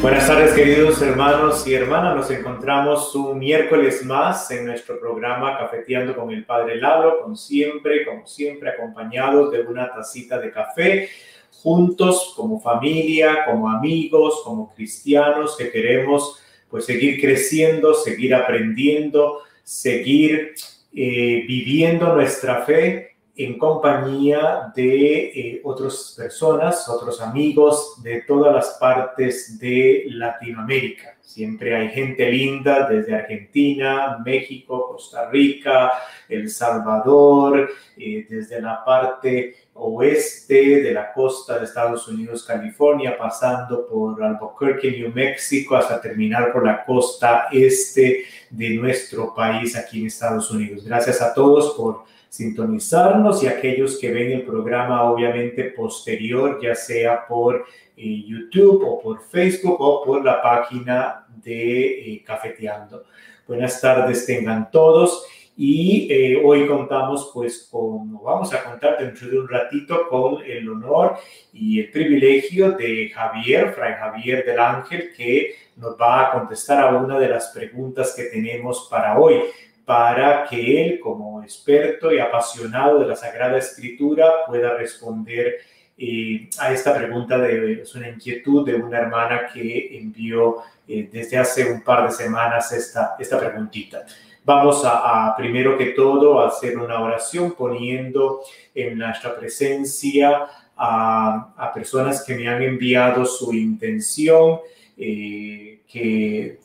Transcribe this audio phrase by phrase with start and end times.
[0.00, 6.16] Buenas tardes queridos hermanos y hermanas, nos encontramos un miércoles más en nuestro programa Cafeteando
[6.16, 11.10] con el Padre Lalo, con siempre, como siempre, acompañados de una tacita de café,
[11.52, 20.54] juntos como familia, como amigos, como cristianos que queremos pues seguir creciendo, seguir aprendiendo, seguir
[20.94, 23.09] eh, viviendo nuestra fe
[23.44, 31.16] en compañía de eh, otras personas, otros amigos de todas las partes de Latinoamérica.
[31.22, 35.92] Siempre hay gente linda desde Argentina, México, Costa Rica,
[36.28, 43.86] El Salvador, eh, desde la parte oeste de la costa de Estados Unidos, California, pasando
[43.86, 50.08] por Albuquerque, New Mexico, hasta terminar por la costa este de nuestro país aquí en
[50.08, 50.84] Estados Unidos.
[50.84, 57.26] Gracias a todos por sintonizarnos y aquellos que ven el programa obviamente posterior, ya sea
[57.26, 63.04] por eh, YouTube o por Facebook o por la página de eh, Cafeteando.
[63.48, 69.40] Buenas tardes tengan todos y eh, hoy contamos pues con, vamos a contar dentro de
[69.40, 71.16] un ratito con el honor
[71.52, 76.96] y el privilegio de Javier, Fray Javier del Ángel, que nos va a contestar a
[76.96, 79.42] una de las preguntas que tenemos para hoy
[79.90, 85.56] para que él, como experto y apasionado de la Sagrada Escritura, pueda responder
[85.98, 91.38] eh, a esta pregunta de es una inquietud de una hermana que envió eh, desde
[91.38, 94.04] hace un par de semanas esta, esta preguntita.
[94.44, 100.46] Vamos a, primero que todo, hacer una oración poniendo en nuestra presencia
[100.76, 104.60] a, a personas que me han enviado su intención,
[104.96, 106.60] eh, que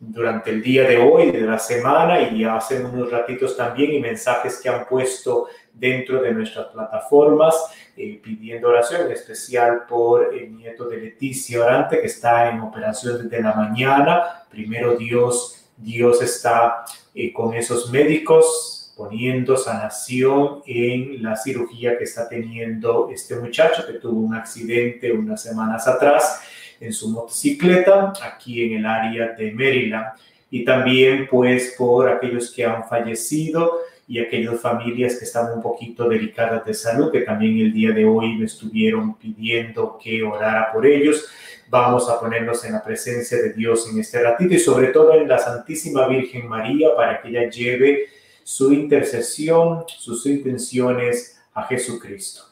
[0.00, 4.58] durante el día de hoy, de la semana y hace unos ratitos también y mensajes
[4.58, 7.54] que han puesto dentro de nuestras plataformas
[7.94, 13.22] eh, pidiendo oración, en especial por el nieto de Leticia Orante que está en operación
[13.22, 14.44] desde la mañana.
[14.50, 22.26] Primero Dios, Dios está eh, con esos médicos poniendo sanación en la cirugía que está
[22.26, 26.40] teniendo este muchacho que tuvo un accidente unas semanas atrás
[26.80, 30.06] en su motocicleta aquí en el área de Maryland
[30.50, 36.08] y también pues por aquellos que han fallecido y aquellas familias que están un poquito
[36.08, 40.84] delicadas de salud, que también el día de hoy me estuvieron pidiendo que orara por
[40.84, 41.28] ellos.
[41.68, 45.28] Vamos a ponernos en la presencia de Dios en este ratito y sobre todo en
[45.28, 48.08] la Santísima Virgen María para que ella lleve
[48.42, 52.49] su intercesión, sus intenciones a Jesucristo.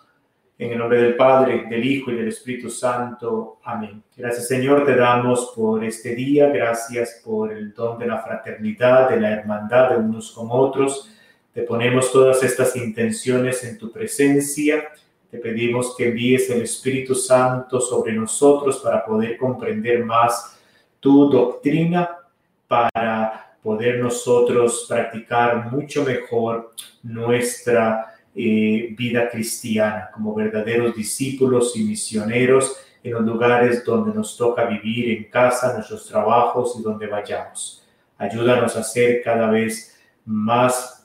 [0.61, 3.61] En el nombre del Padre, del Hijo y del Espíritu Santo.
[3.63, 4.03] Amén.
[4.17, 9.21] Gracias Señor, te damos por este día, gracias por el don de la fraternidad, de
[9.21, 11.15] la hermandad de unos con otros.
[11.55, 14.89] Te ponemos todas estas intenciones en tu presencia.
[15.31, 20.59] Te pedimos que envíes el Espíritu Santo sobre nosotros para poder comprender más
[20.99, 22.19] tu doctrina,
[22.67, 26.73] para poder nosotros practicar mucho mejor
[27.05, 34.65] nuestra eh, vida cristiana como verdaderos discípulos y misioneros en los lugares donde nos toca
[34.65, 37.85] vivir, en casa, nuestros trabajos y donde vayamos.
[38.17, 41.05] Ayúdanos a ser cada vez más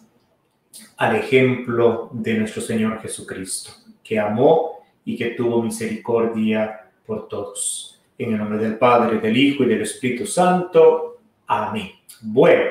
[0.98, 3.72] al ejemplo de nuestro Señor Jesucristo,
[4.04, 8.00] que amó y que tuvo misericordia por todos.
[8.16, 11.18] En el nombre del Padre, del Hijo y del Espíritu Santo.
[11.48, 11.94] Amén.
[12.22, 12.66] Bueno,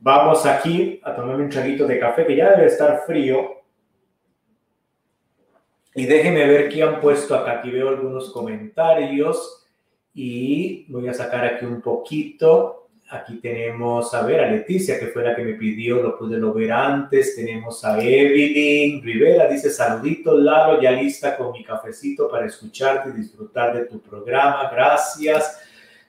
[0.00, 3.59] vamos aquí a tomar un traguito de café que ya debe estar frío
[6.00, 7.58] y déjenme ver qué han puesto acá.
[7.58, 9.66] Aquí veo algunos comentarios
[10.14, 12.88] y voy a sacar aquí un poquito.
[13.10, 16.54] Aquí tenemos, a ver, a Leticia, que fue la que me pidió, lo pude lo
[16.54, 17.36] ver antes.
[17.36, 23.20] Tenemos a Evelyn Rivera, dice, saludito, Lalo, ya lista con mi cafecito para escucharte y
[23.20, 24.70] disfrutar de tu programa.
[24.72, 25.60] Gracias.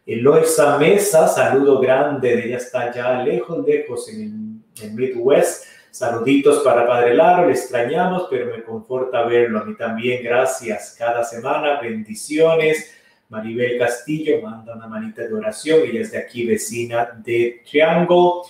[0.06, 5.66] Eloisa Mesa, saludo grande, ella está ya lejos, lejos en el Midwest.
[5.92, 9.60] Saluditos para Padre Laro, le extrañamos, pero me conforta verlo.
[9.60, 10.96] A mí también, gracias.
[10.98, 12.96] Cada semana, bendiciones.
[13.28, 18.44] Maribel Castillo manda una manita de oración, ella es de aquí, vecina de Triángulo.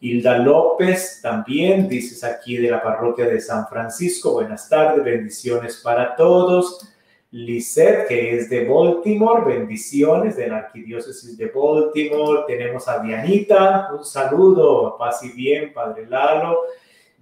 [0.00, 4.32] Hilda López también, dices aquí de la parroquia de San Francisco.
[4.32, 6.86] Buenas tardes, bendiciones para todos.
[7.30, 12.42] Lisette, que es de Baltimore, bendiciones de la arquidiócesis de Baltimore.
[12.46, 16.58] Tenemos a Dianita, un saludo, paz y bien, Padre Lalo.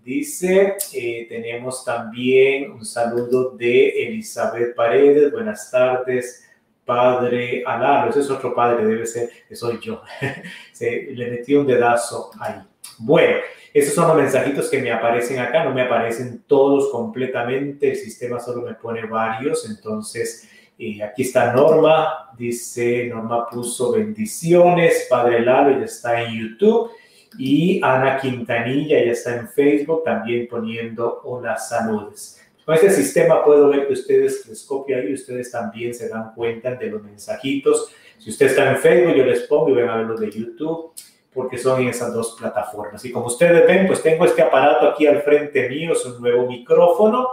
[0.05, 5.31] Dice, eh, tenemos también un saludo de Elizabeth Paredes.
[5.31, 6.49] Buenas tardes,
[6.87, 8.09] Padre Alaro.
[8.09, 10.03] Ese es otro padre, debe ser, soy yo.
[10.73, 12.55] Se, le metí un dedazo ahí.
[12.99, 13.37] Bueno,
[13.75, 15.65] esos son los mensajitos que me aparecen acá.
[15.65, 17.91] No me aparecen todos completamente.
[17.91, 19.69] El sistema solo me pone varios.
[19.69, 20.49] Entonces,
[20.79, 26.91] Y aquí está Norma, dice, Norma puso bendiciones, Padre Lalo ya está en YouTube.
[27.39, 32.39] Y Ana Quintanilla ya está en Facebook también poniendo hola saludos.
[32.65, 36.75] Con este sistema puedo ver que ustedes les copia ahí, ustedes también se dan cuenta
[36.75, 37.93] de los mensajitos.
[38.19, 40.93] Si ustedes están en Facebook, yo les pongo y ven a ver los de YouTube,
[41.33, 43.05] porque son en esas dos plataformas.
[43.05, 46.47] Y como ustedes ven, pues tengo este aparato aquí al frente mío, es un nuevo
[46.47, 47.29] micrófono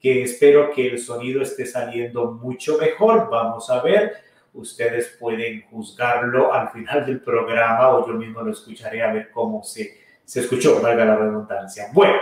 [0.00, 3.28] que espero que el sonido esté saliendo mucho mejor.
[3.30, 4.25] Vamos a ver.
[4.56, 9.62] Ustedes pueden juzgarlo al final del programa o yo mismo lo escucharé a ver cómo
[9.62, 11.88] se, se escuchó, valga la redundancia.
[11.92, 12.14] Bueno,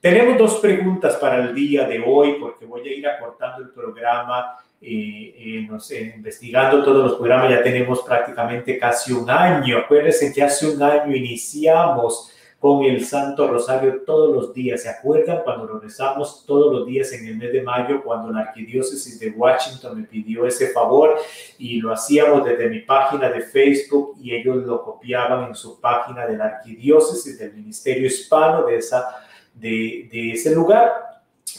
[0.00, 4.56] tenemos dos preguntas para el día de hoy porque voy a ir acortando el programa.
[4.80, 9.78] Eh, eh, no sé, investigando todos los programas, ya tenemos prácticamente casi un año.
[9.78, 12.35] Acuérdense que hace un año iniciamos
[12.66, 14.82] con el Santo Rosario todos los días.
[14.82, 18.40] ¿Se acuerdan cuando lo rezamos todos los días en el mes de mayo, cuando la
[18.40, 21.14] Arquidiócesis de Washington me pidió ese favor
[21.58, 26.26] y lo hacíamos desde mi página de Facebook y ellos lo copiaban en su página
[26.26, 29.14] de la Arquidiócesis, del Ministerio Hispano de, esa,
[29.54, 31.05] de, de ese lugar?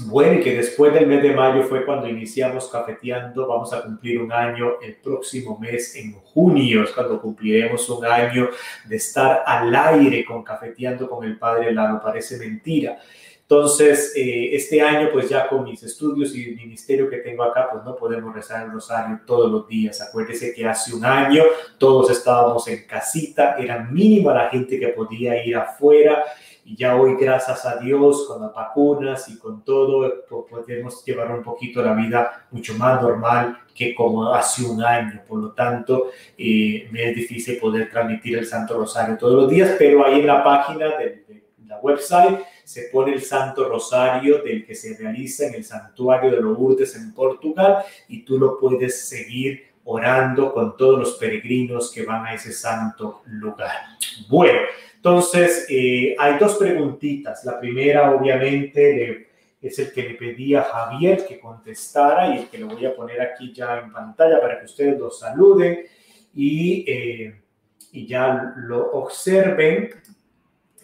[0.06, 3.48] Bueno, y que después del mes de mayo fue cuando iniciamos cafeteando.
[3.48, 8.50] Vamos a cumplir un año el próximo mes, en junio, es cuando cumpliremos un año
[8.86, 12.02] de estar al aire con cafeteando con el Padre Lalo.
[12.02, 12.98] Parece mentira.
[13.50, 17.70] Entonces, eh, este año, pues ya con mis estudios y el ministerio que tengo acá,
[17.72, 20.02] pues no podemos rezar el rosario todos los días.
[20.02, 21.44] Acuérdese que hace un año
[21.78, 26.26] todos estábamos en casita, era mínima la gente que podía ir afuera
[26.68, 31.42] y ya hoy, gracias a Dios, con las vacunas y con todo, podemos llevar un
[31.42, 35.22] poquito la vida mucho más normal que como hace un año.
[35.26, 39.76] Por lo tanto, eh, me es difícil poder transmitir el Santo Rosario todos los días,
[39.80, 44.76] pero ahí en la página de, la website se pone el Santo Rosario del que
[44.76, 47.78] se realiza en el Santuario de Lourdes en Portugal
[48.10, 53.22] y tú lo puedes seguir orando con todos los peregrinos que van a ese santo
[53.26, 53.72] lugar.
[54.28, 54.60] Bueno,
[54.98, 57.46] entonces, eh, hay dos preguntitas.
[57.46, 59.28] La primera, obviamente,
[59.62, 62.96] es el que le pedí a Javier que contestara y el que lo voy a
[62.96, 65.86] poner aquí ya en pantalla para que ustedes lo saluden
[66.34, 67.42] y, eh,
[67.92, 69.92] y ya lo observen.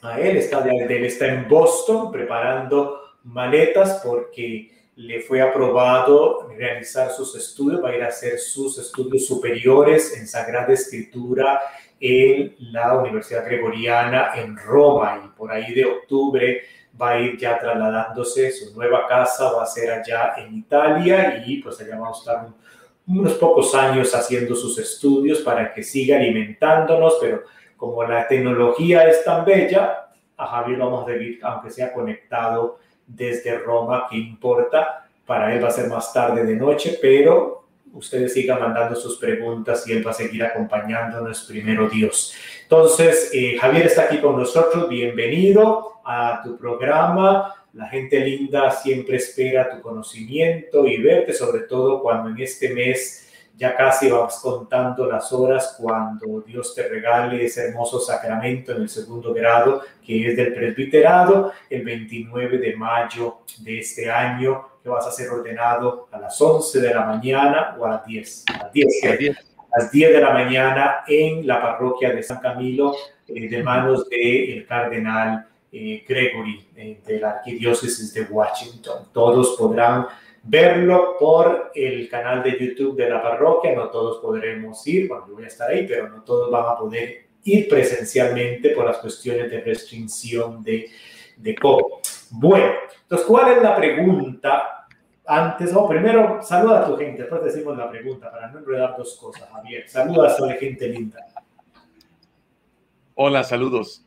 [0.03, 7.35] A él está, él está en Boston preparando maletas porque le fue aprobado realizar sus
[7.35, 11.59] estudios, va a ir a hacer sus estudios superiores en Sagrada Escritura
[11.99, 16.61] en la Universidad Gregoriana en Roma y por ahí de octubre
[16.99, 21.61] va a ir ya trasladándose, su nueva casa va a ser allá en Italia y
[21.61, 22.47] pues allá va a estar
[23.07, 27.43] unos pocos años haciendo sus estudios para que siga alimentándonos, pero
[27.75, 30.07] como la tecnología es tan bella,
[30.37, 35.09] a Javier vamos a ir, aunque sea conectado desde Roma, ¿qué importa?
[35.25, 37.62] Para él va a ser más tarde de noche, pero
[37.93, 42.33] ustedes sigan mandando sus preguntas y él va a seguir acompañándonos, primero Dios.
[42.63, 47.53] Entonces, eh, Javier está aquí con nosotros, bienvenido a tu programa.
[47.73, 53.29] La gente linda siempre espera tu conocimiento y verte, sobre todo cuando en este mes
[53.55, 58.89] ya casi vamos contando las horas cuando Dios te regale ese hermoso sacramento en el
[58.89, 65.07] segundo grado, que es del presbiterado, el 29 de mayo de este año que vas
[65.07, 68.73] a ser ordenado a las 11 de la mañana o a las 10, a las
[68.73, 72.93] 10, a las 10 de la mañana en la parroquia de San Camilo,
[73.27, 79.07] eh, de manos del el cardenal eh, Gregory eh, de la arquidiócesis de Washington.
[79.13, 80.07] Todos podrán
[80.43, 85.35] verlo por el canal de YouTube de la parroquia, no todos podremos ir, bueno, yo
[85.35, 89.49] voy a estar ahí, pero no todos van a poder ir presencialmente por las cuestiones
[89.49, 90.89] de restricción de,
[91.37, 91.83] de COVID.
[92.31, 92.73] Bueno,
[93.13, 94.87] entonces, ¿cuál es la pregunta?
[95.27, 99.15] Antes, o primero, saluda a tu gente, después decimos la pregunta para no enredar dos
[99.17, 99.87] cosas, Javier.
[99.87, 101.19] Saluda a la gente linda.
[103.13, 104.03] Hola, saludos.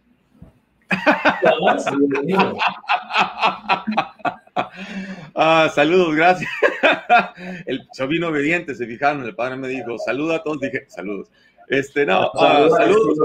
[5.36, 6.50] ah, saludos, gracias.
[7.64, 11.30] El chavino obediente, se fijaron, el padre me dijo, saluda a todos, dije, saludos.
[11.68, 13.16] Este, no, saludos.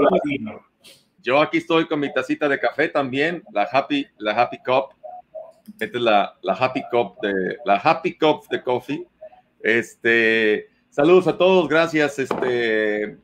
[1.20, 5.01] Yo aquí estoy con mi tacita de café también, la Happy, la Happy Cup.
[5.78, 9.06] Esta es la, Happy Cup de la Happy Cup de Coffee.
[9.60, 13.18] Este, saludos a todos, gracias, este, eh,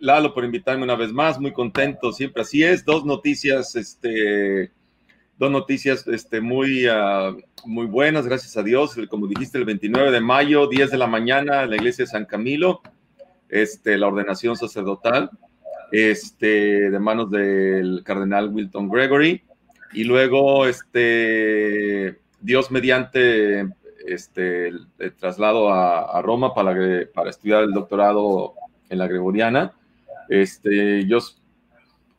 [0.00, 2.84] Lalo, por invitarme una vez más, muy contento, siempre así es.
[2.84, 4.72] Dos noticias, este,
[5.38, 8.96] dos noticias, este, muy, uh, muy buenas, gracias a Dios.
[9.08, 12.24] Como dijiste, el 29 de mayo, 10 de la mañana, en la iglesia de San
[12.24, 12.80] Camilo,
[13.48, 15.30] este, la ordenación sacerdotal
[15.92, 19.42] este, de manos del cardenal Wilton Gregory.
[19.92, 23.68] Y luego, este, Dios mediante,
[24.06, 24.86] este, el,
[25.18, 26.74] traslado a, Roma para,
[27.12, 28.54] para estudiar el doctorado
[28.88, 29.72] en la Gregoriana.
[30.28, 31.18] Este, yo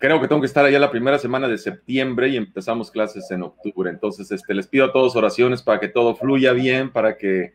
[0.01, 3.43] creo que tengo que estar allá la primera semana de septiembre y empezamos clases en
[3.43, 3.89] octubre.
[3.89, 7.53] Entonces, este, les pido a todos oraciones para que todo fluya bien, para que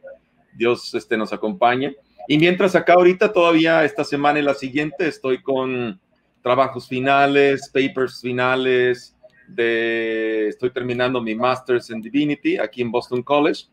[0.54, 1.96] Dios este, nos acompañe.
[2.28, 6.00] Y mientras acá ahorita todavía esta semana y la siguiente estoy con
[6.40, 9.15] trabajos finales, papers finales,
[9.48, 13.66] de, estoy terminando mi Masters en Divinity aquí en Boston College.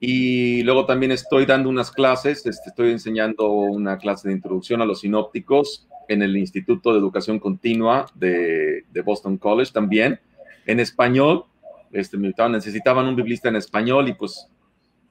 [0.00, 4.84] Y luego también estoy dando unas clases, este, estoy enseñando una clase de introducción a
[4.84, 10.18] los sinópticos en el Instituto de Educación Continua de, Boston College también,
[10.66, 11.44] en español.
[11.92, 14.48] Este, me invitaron, necesitaban un biblista en español y pues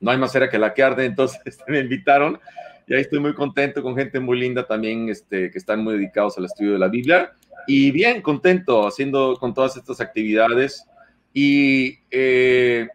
[0.02, 2.40] no hay más era que la que arde, entonces este, me invitaron
[2.88, 6.38] y ahí estoy muy contento con gente muy linda también este, que están muy dedicados
[6.38, 7.34] al estudio de la Biblia
[7.68, 10.86] y bien contento haciendo con todas estas actividades
[11.34, 12.88] y eh,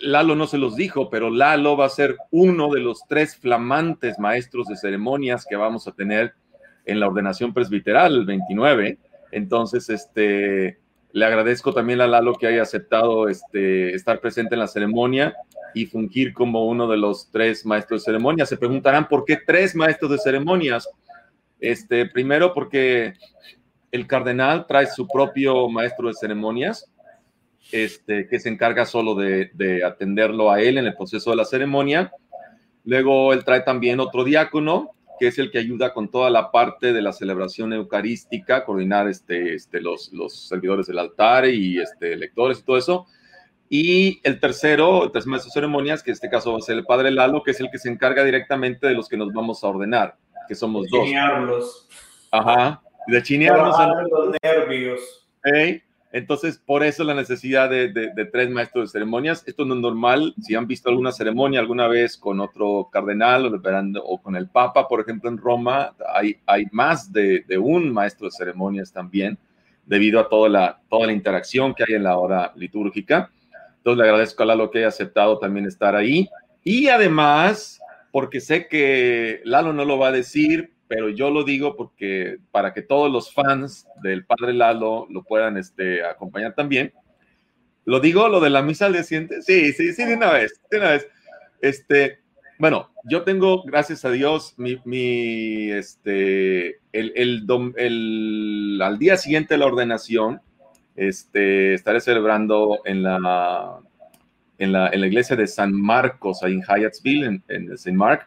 [0.00, 4.18] Lalo no se los dijo, pero Lalo va a ser uno de los tres flamantes
[4.18, 6.34] maestros de ceremonias que vamos a tener
[6.86, 8.98] en la ordenación presbiteral, el 29.
[9.32, 10.78] Entonces, este,
[11.12, 15.34] le agradezco también a Lalo que haya aceptado este, estar presente en la ceremonia
[15.74, 18.48] y fungir como uno de los tres maestros de ceremonias.
[18.48, 20.88] Se preguntarán por qué tres maestros de ceremonias.
[21.60, 23.14] Este, primero porque
[23.92, 26.90] el cardenal trae su propio maestro de ceremonias,
[27.72, 31.44] este, que se encarga solo de, de atenderlo a él en el proceso de la
[31.44, 32.12] ceremonia.
[32.84, 36.94] Luego él trae también otro diácono que es el que ayuda con toda la parte
[36.94, 42.60] de la celebración eucarística, coordinar este, este, los, los servidores del altar y este, lectores
[42.60, 43.06] y todo eso.
[43.68, 46.78] Y el tercero, el tercer maestro de ceremonias, que en este caso va a ser
[46.78, 49.62] el padre Lalo, que es el que se encarga directamente de los que nos vamos
[49.62, 50.16] a ordenar,
[50.48, 51.06] que somos dos.
[52.30, 53.76] Ajá, de chinearlos.
[54.10, 55.00] los nervios.
[55.44, 55.82] ¿Eh?
[56.12, 59.44] Entonces, por eso la necesidad de, tres maestros de ceremonias.
[59.46, 60.34] Esto no es normal.
[60.40, 64.88] Si han visto alguna ceremonia alguna vez con otro cardenal o, o con el Papa,
[64.88, 69.38] por ejemplo, en Roma, hay, hay más de, un maestro de ceremonias también,
[69.86, 73.30] debido a toda la, toda la interacción que hay en la hora litúrgica.
[73.76, 76.28] Entonces, le agradezco a Lalo que haya aceptado también estar ahí.
[76.64, 81.76] Y además, porque sé que Lalo no lo va a decir, pero yo lo digo
[81.76, 86.92] porque para que todos los fans del Padre Lalo lo puedan este, acompañar también.
[87.84, 89.40] Lo digo, lo de la misa al siguiente.
[89.40, 91.06] Sí, sí, sí, de una vez, de una vez.
[91.60, 92.18] Este,
[92.58, 99.54] bueno, yo tengo, gracias a Dios, mi, mi este, el, el, el, al día siguiente
[99.54, 100.40] de la ordenación,
[100.96, 103.78] este, estaré celebrando en la,
[104.58, 107.92] en la, en la iglesia de San Marcos, ahí en Hyattsville, en, en St.
[107.92, 108.26] Mark,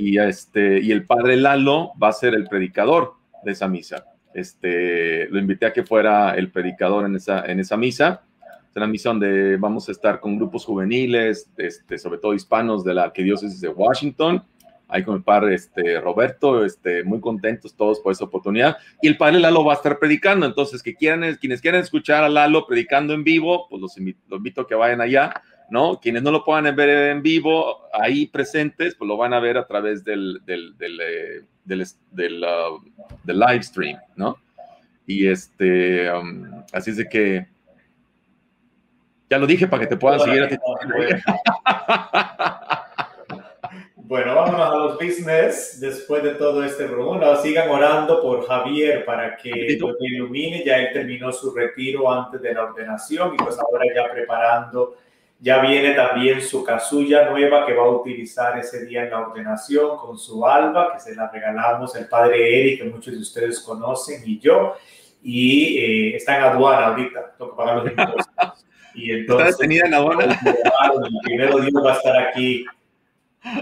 [0.00, 4.04] y, este, y el padre Lalo va a ser el predicador de esa misa.
[4.34, 8.22] Este, lo invité a que fuera el predicador en esa, en esa misa.
[8.70, 12.94] Es una misa donde vamos a estar con grupos juveniles, este, sobre todo hispanos de
[12.94, 14.42] la arquidiócesis de Washington.
[14.88, 18.76] Ahí con el padre este, Roberto, este, muy contentos todos por esa oportunidad.
[19.00, 20.44] Y el padre Lalo va a estar predicando.
[20.44, 24.38] Entonces, que quieran, quienes quieran escuchar a Lalo predicando en vivo, pues los invito, los
[24.38, 25.42] invito a que vayan allá
[25.72, 25.98] ¿no?
[25.98, 29.66] Quienes no lo puedan ver en vivo, ahí presentes, pues lo van a ver a
[29.66, 32.78] través del, del, del, eh, del, uh,
[33.24, 34.36] live stream, ¿no?
[35.06, 37.46] Y este, um, así es de que,
[39.30, 40.58] ya lo dije para que te puedan seguir a ti.
[44.04, 47.24] Bueno, vámonos a los business después de todo este rumor.
[47.38, 50.62] sigan orando por Javier para que lo ilumine.
[50.66, 54.96] Ya él terminó su retiro antes de la ordenación y pues ahora ya preparando
[55.42, 59.96] ya viene también su casulla nueva que va a utilizar ese día en la ordenación
[59.96, 64.22] con su alba, que se la regalamos el padre Eric, que muchos de ustedes conocen,
[64.24, 64.76] y yo.
[65.20, 68.64] Y eh, está en aduana ahorita, tengo que pagar los impuestos.
[68.94, 70.24] Y entonces, ¿Está detenida en aduana?
[70.24, 72.66] El primero día va a estar aquí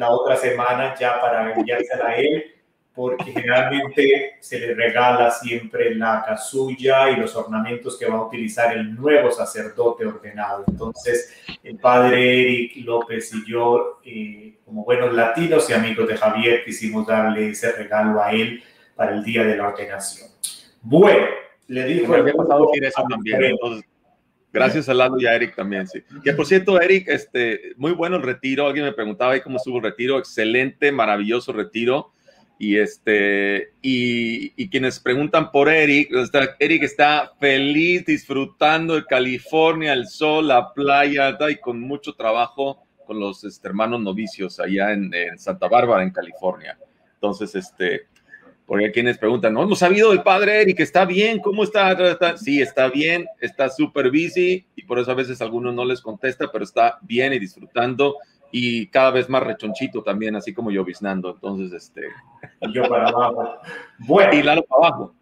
[0.01, 2.60] la otra semana ya para enviársela a él
[2.95, 8.77] porque generalmente se le regala siempre la casulla y los ornamentos que va a utilizar
[8.77, 10.65] el nuevo sacerdote ordenado.
[10.67, 11.33] Entonces,
[11.63, 17.07] el padre Eric López y yo, eh, como buenos latinos y amigos de Javier, quisimos
[17.07, 18.63] darle ese regalo a él
[18.97, 20.29] para el día de la ordenación.
[20.83, 21.27] Bueno,
[21.69, 22.29] le dijo el
[22.83, 23.57] eso también.
[24.53, 26.03] gracias a Lalo y a Eric también, sí.
[26.25, 28.67] Que por cierto, Eric, este, muy bueno el retiro.
[28.67, 30.19] Alguien me preguntaba ahí cómo estuvo el retiro.
[30.19, 32.11] Excelente, maravilloso retiro
[32.61, 36.11] y este y, quienes preguntan por Eric,
[36.59, 43.19] Eric está feliz disfrutando de California, el sol, la playa, y con mucho trabajo con
[43.19, 46.79] los este, hermanos novicios allá en, Santa Bárbara, en California.
[47.15, 48.03] Entonces, este,
[48.67, 51.93] porque hay quienes preguntan, no hemos sabido del padre Eric, está bien, ¿cómo está?
[51.93, 52.37] está?
[52.37, 56.53] Sí, está bien, está súper busy y por eso a veces algunos no les contesta,
[56.53, 58.17] pero está bien y disfrutando
[58.51, 61.31] y cada vez más rechonchito también, así como yo biznando.
[61.31, 62.09] Entonces, este.
[62.61, 63.59] Y yo para abajo.
[63.99, 64.33] Bueno.
[64.35, 65.15] Y Lalo para abajo.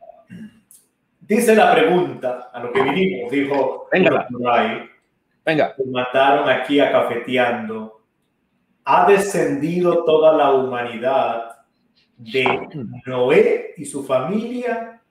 [1.21, 3.89] Dice la pregunta, a lo que vinimos, dijo.
[3.93, 4.27] Venga.
[5.45, 5.75] Venga.
[5.87, 8.01] Mataron aquí a Cafeteando.
[8.85, 11.59] ¿Ha descendido toda la humanidad
[12.17, 12.69] de
[13.05, 15.03] Noé y su familia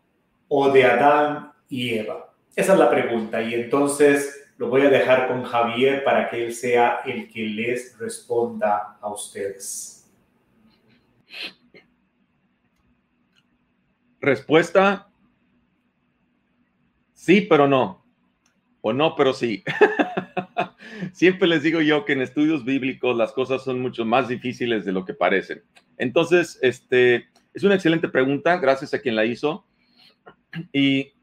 [0.47, 2.33] o de Adán y Eva?
[2.55, 3.39] Esa es la pregunta.
[3.43, 7.97] Y entonces lo voy a dejar con Javier para que él sea el que les
[7.99, 10.09] responda a ustedes.
[14.19, 15.09] Respuesta,
[17.13, 18.03] sí, pero no.
[18.81, 19.63] O no, pero sí.
[21.13, 24.91] Siempre les digo yo que en estudios bíblicos las cosas son mucho más difíciles de
[24.91, 25.61] lo que parecen.
[25.97, 29.65] Entonces, este, es una excelente pregunta, gracias a quien la hizo.
[30.73, 31.13] Y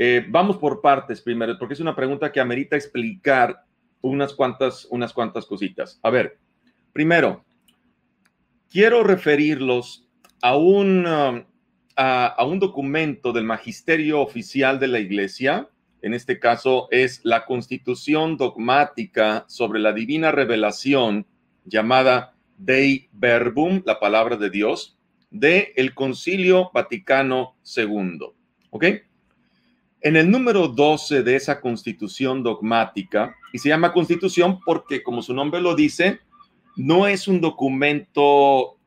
[0.00, 3.64] eh, vamos por partes primero, porque es una pregunta que amerita explicar
[4.00, 5.98] unas cuantas, unas cuantas cositas.
[6.04, 6.38] A ver,
[6.92, 7.44] primero,
[8.70, 10.08] quiero referirlos
[10.40, 11.44] a un, um,
[11.96, 15.68] a, un documento del magisterio oficial de la Iglesia.
[16.00, 21.26] En este caso es la Constitución dogmática sobre la divina revelación
[21.64, 24.96] llamada Dei Verbum, la palabra de Dios,
[25.32, 28.20] de el Concilio Vaticano II.
[28.70, 28.84] ¿Ok?
[30.00, 35.34] En el número 12 de esa constitución dogmática, y se llama constitución porque, como su
[35.34, 36.20] nombre lo dice,
[36.76, 38.78] no es un documento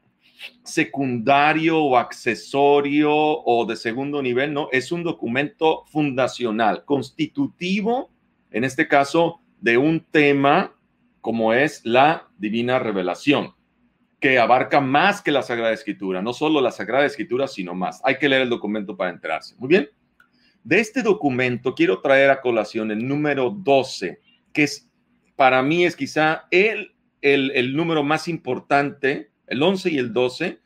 [0.63, 8.10] secundario o accesorio o de segundo nivel, no, es un documento fundacional, constitutivo,
[8.50, 10.74] en este caso, de un tema
[11.20, 13.53] como es la divina revelación,
[14.22, 18.01] que abarca más que la Sagrada Escritura, no solo la Sagrada Escritura, sino más.
[18.06, 19.56] Hay que leer el documento para enterarse.
[19.58, 19.89] Muy bien.
[20.63, 24.19] De este documento quiero traer a colación el número 12,
[24.54, 24.89] que es
[25.36, 30.60] para mí es quizá el, el, número más importante, el 11 y el 12,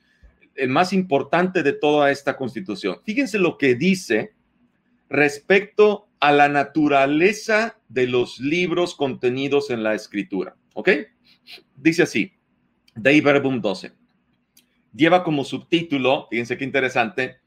[0.56, 2.98] el más importante de toda esta constitución.
[3.06, 4.34] Fíjense lo que dice
[5.10, 10.56] respecto a la naturaleza de los libros contenidos en la escritura.
[10.74, 10.90] ¿Ok?
[11.76, 12.34] Dice así,
[12.96, 13.94] Dei Verbum 12.
[14.94, 17.38] Lleva como subtítulo, fíjense qué interesante,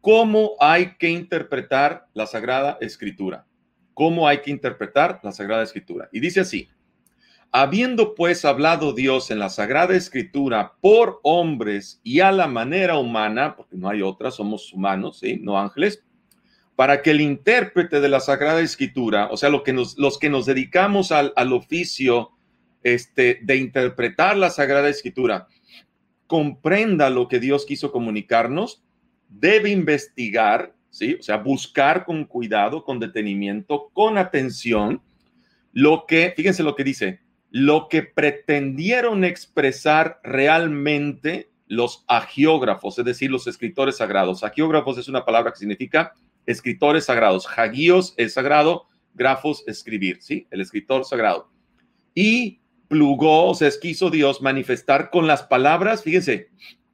[0.00, 3.46] cómo hay que interpretar la Sagrada Escritura.
[3.94, 6.08] Cómo hay que interpretar la Sagrada Escritura.
[6.12, 6.68] Y dice así,
[7.50, 13.56] habiendo pues hablado Dios en la Sagrada Escritura por hombres y a la manera humana,
[13.56, 15.38] porque no hay otra, somos humanos, ¿sí?
[15.42, 16.04] No ángeles,
[16.76, 20.46] para que el intérprete de la Sagrada Escritura, o sea, lo que los que nos
[20.46, 22.30] dedicamos al, al oficio
[22.84, 25.48] este, de interpretar la Sagrada Escritura,
[26.28, 28.84] comprenda lo que Dios quiso comunicarnos,
[29.28, 31.16] debe investigar, ¿sí?
[31.20, 35.02] O sea, buscar con cuidado, con detenimiento, con atención,
[35.72, 43.30] lo que, fíjense lo que dice, lo que pretendieron expresar realmente los agiógrafos, es decir,
[43.30, 44.42] los escritores sagrados.
[44.42, 46.12] Agiógrafos es una palabra que significa
[46.46, 47.46] escritores sagrados.
[47.56, 50.46] Hagios es sagrado, grafos escribir, ¿sí?
[50.50, 51.50] El escritor sagrado.
[52.14, 56.48] Y plugó, o sea, quiso Dios manifestar con las palabras, fíjense,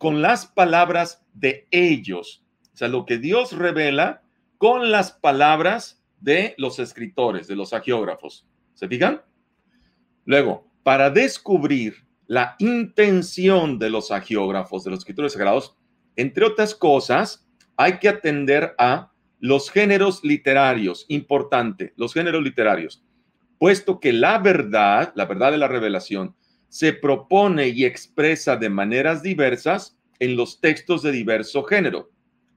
[0.05, 2.45] con las palabras de ellos.
[2.75, 4.21] O sea, lo que Dios revela
[4.59, 8.47] con las palabras de los escritores, de los agiógrafos.
[8.75, 9.23] ¿Se fijan?
[10.27, 15.75] Luego, para descubrir la intención de los agiógrafos, de los escritores sagrados,
[16.17, 23.03] entre otras cosas, hay que atender a los géneros literarios, importante, los géneros literarios,
[23.59, 26.37] puesto que la verdad, la verdad de la revelación,
[26.69, 32.11] se propone y expresa de maneras diversas en los textos de diverso género.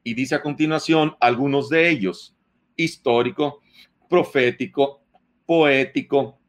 [0.04, 2.36] Y dice a continuación algunos de ellos,
[2.76, 3.62] histórico,
[4.10, 5.02] profético,
[5.46, 6.40] poético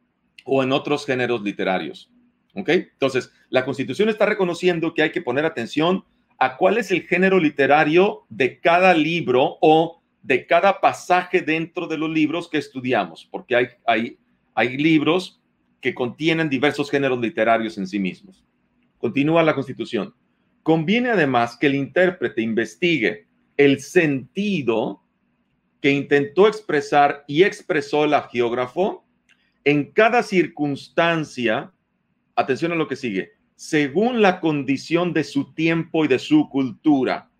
[0.44, 2.11] o en otros géneros literarios.
[2.55, 2.68] ¿Ok?
[2.71, 6.05] Entonces, la Constitución está reconociendo que hay que poner atención
[6.38, 11.99] a cuál es el género literario de cada libro o de cada pasaje dentro de
[11.99, 14.18] los libros que estudiamos, porque hay, hay,
[14.55, 15.40] hay libros
[15.81, 18.44] que contienen diversos géneros literarios en sí mismos.
[18.99, 20.14] Continúa la Constitución.
[20.62, 25.03] Conviene además que el intérprete investigue el sentido
[25.81, 29.05] que intentó expresar y expresó el geógrafo
[29.64, 31.73] en cada circunstancia,
[32.35, 37.31] atención a lo que sigue, según la condición de su tiempo y de su cultura.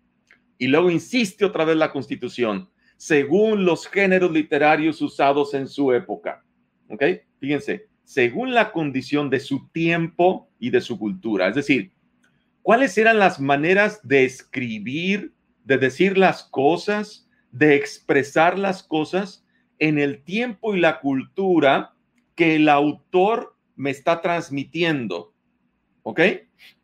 [0.57, 6.43] Y luego insiste otra vez la Constitución, según los géneros literarios usados en su época.
[6.89, 7.03] ¿Ok?
[7.39, 11.47] Fíjense, según la condición de su tiempo y de su cultura.
[11.47, 11.91] Es decir,
[12.61, 19.45] cuáles eran las maneras de escribir, de decir las cosas, de expresar las cosas
[19.79, 21.93] en el tiempo y la cultura
[22.35, 25.33] que el autor me está transmitiendo.
[26.03, 26.21] ¿Ok?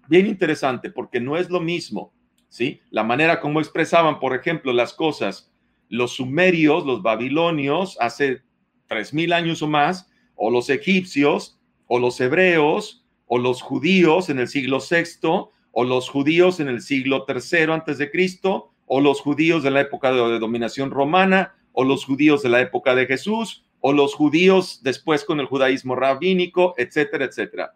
[0.07, 2.13] Bien interesante, porque no es lo mismo,
[2.47, 2.81] ¿sí?
[2.89, 5.51] La manera como expresaban, por ejemplo, las cosas
[5.89, 8.41] los sumerios, los babilonios, hace
[8.88, 14.39] tres mil años o más, o los egipcios, o los hebreos, o los judíos en
[14.39, 19.19] el siglo VI, o los judíos en el siglo III antes de Cristo, o los
[19.19, 23.65] judíos de la época de dominación romana, o los judíos de la época de Jesús,
[23.81, 27.75] o los judíos después con el judaísmo rabínico, etcétera, etcétera.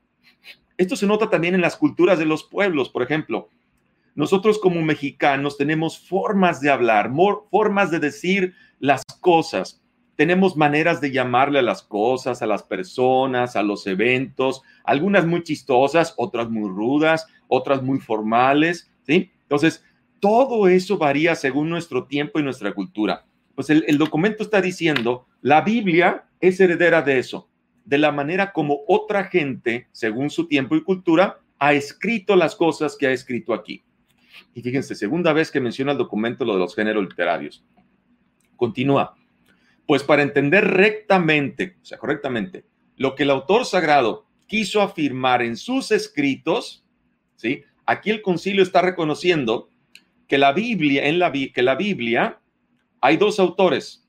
[0.78, 3.50] Esto se nota también en las culturas de los pueblos, por ejemplo.
[4.16, 7.12] Nosotros como mexicanos tenemos formas de hablar,
[7.52, 9.84] formas de decir las cosas.
[10.20, 15.44] Tenemos maneras de llamarle a las cosas, a las personas, a los eventos, algunas muy
[15.44, 19.32] chistosas, otras muy rudas, otras muy formales, ¿sí?
[19.44, 19.82] Entonces,
[20.20, 23.24] todo eso varía según nuestro tiempo y nuestra cultura.
[23.56, 27.48] Pues el, el documento está diciendo, la Biblia es heredera de eso
[27.86, 32.98] de la manera como otra gente, según su tiempo y cultura, ha escrito las cosas
[33.00, 33.86] que ha escrito aquí.
[34.54, 37.64] Y fíjense, segunda vez que menciona el documento lo de los géneros literarios.
[38.58, 39.16] Continúa.
[39.90, 42.64] Pues para entender rectamente, o sea, correctamente,
[42.96, 46.86] lo que el autor sagrado quiso afirmar en sus escritos,
[47.38, 47.64] ¿sí?
[47.88, 49.68] Aquí el concilio está reconociendo
[50.28, 52.40] que la Biblia, en la, que la Biblia
[53.02, 54.08] hay dos autores.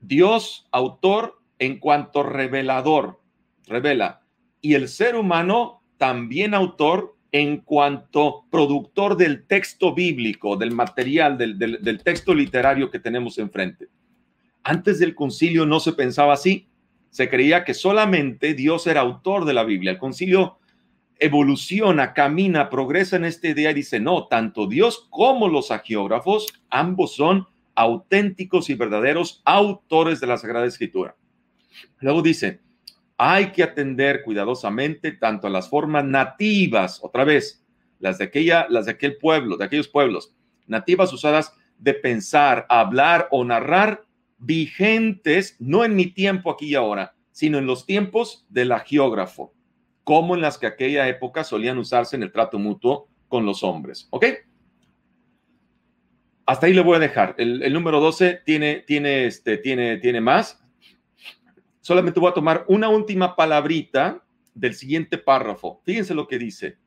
[0.00, 3.20] Dios, autor en cuanto revelador,
[3.68, 4.22] revela,
[4.60, 11.60] y el ser humano también autor en cuanto productor del texto bíblico, del material, del,
[11.60, 13.86] del, texto literario que tenemos enfrente.
[14.64, 16.68] Antes del concilio no se pensaba así,
[17.10, 19.92] se creía que solamente Dios era autor de la Biblia.
[19.92, 20.58] El concilio
[21.18, 27.14] evoluciona, camina, progresa en esta idea y dice, no, tanto Dios como los agiógrafos, ambos
[27.14, 31.14] son auténticos y verdaderos autores de la Sagrada Escritura.
[32.00, 32.60] Luego dice,
[33.16, 37.64] hay que atender cuidadosamente tanto a las formas nativas, otra vez,
[38.00, 40.34] las de aquella, las de aquel pueblo, de aquellos pueblos,
[40.66, 44.04] nativas usadas de pensar, hablar o narrar,
[44.44, 49.52] vigentes, no en mi tiempo aquí y ahora, sino en los tiempos del agiógrafo,
[50.04, 54.08] como en las que aquella época solían usarse en el trato mutuo con los hombres.
[54.10, 54.26] ¿Ok?
[56.46, 57.34] Hasta ahí le voy a dejar.
[57.38, 60.64] El, número 12 tiene, tiene, este, tiene, tiene más
[61.84, 65.82] solamente voy a tomar una última palabrita del siguiente párrafo.
[65.84, 66.78] Fíjense lo que dice.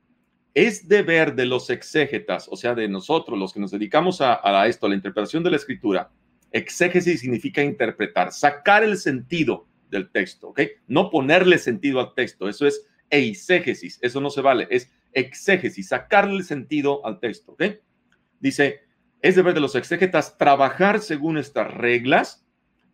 [0.55, 4.87] Es deber de los exégetas, o sea, de nosotros, los que nos dedicamos a, esto,
[4.87, 6.09] a la interpretación de la escritura.
[6.51, 10.61] Exégesis significa interpretar, sacar el sentido del texto, ¿ok?
[10.87, 16.43] No ponerle sentido al texto, eso es eisegesis, eso no se vale, es exégesis, sacarle
[16.43, 17.63] sentido al texto, ¿ok?
[18.39, 18.81] Dice,
[19.21, 22.45] es deber de los exégetas trabajar según estas reglas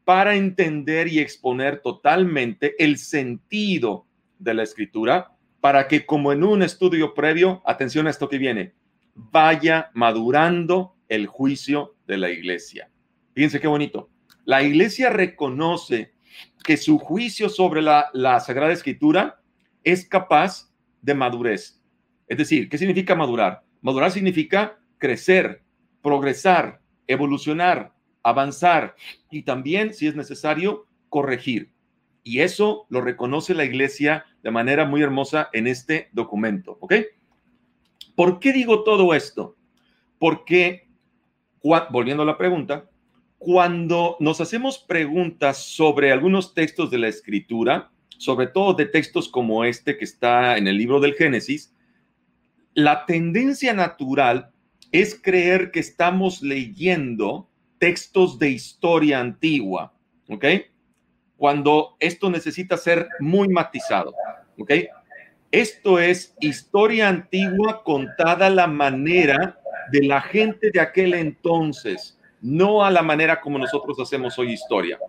[0.06, 4.06] para entender y exponer totalmente el sentido
[4.40, 8.74] de la escritura, para que como en un estudio previo, atención a esto que viene,
[9.16, 12.90] vaya madurando el juicio de la iglesia.
[13.34, 14.10] Fíjense qué bonito.
[14.46, 16.14] La iglesia reconoce
[16.64, 19.42] que su juicio sobre la, la Sagrada Escritura
[19.84, 21.82] es capaz de madurez.
[22.28, 23.64] Es decir, ¿qué significa madurar?
[23.82, 25.64] Madurar significa crecer,
[26.02, 27.94] progresar, evolucionar,
[28.24, 28.96] avanzar
[29.30, 31.72] y también, si es necesario, corregir.
[32.24, 36.94] Y eso lo reconoce la iglesia de manera muy hermosa en este documento, ¿ok?
[38.16, 39.58] ¿Por qué digo todo esto?
[40.20, 40.88] Porque,
[41.62, 42.90] volviendo a la pregunta,
[43.44, 49.66] cuando nos hacemos preguntas sobre algunos textos de la escritura, sobre todo de textos como
[49.66, 51.76] este que está en el libro del Génesis,
[52.74, 54.52] la tendencia natural
[54.94, 59.94] es creer que estamos leyendo textos de historia antigua,
[60.30, 60.46] ¿ok?
[61.36, 64.14] Cuando esto necesita ser muy matizado,
[64.58, 64.72] ¿ok?
[65.52, 69.60] Esto es historia antigua contada la manera
[69.92, 75.00] de la gente de aquel entonces, no a la manera como nosotros hacemos hoy historia.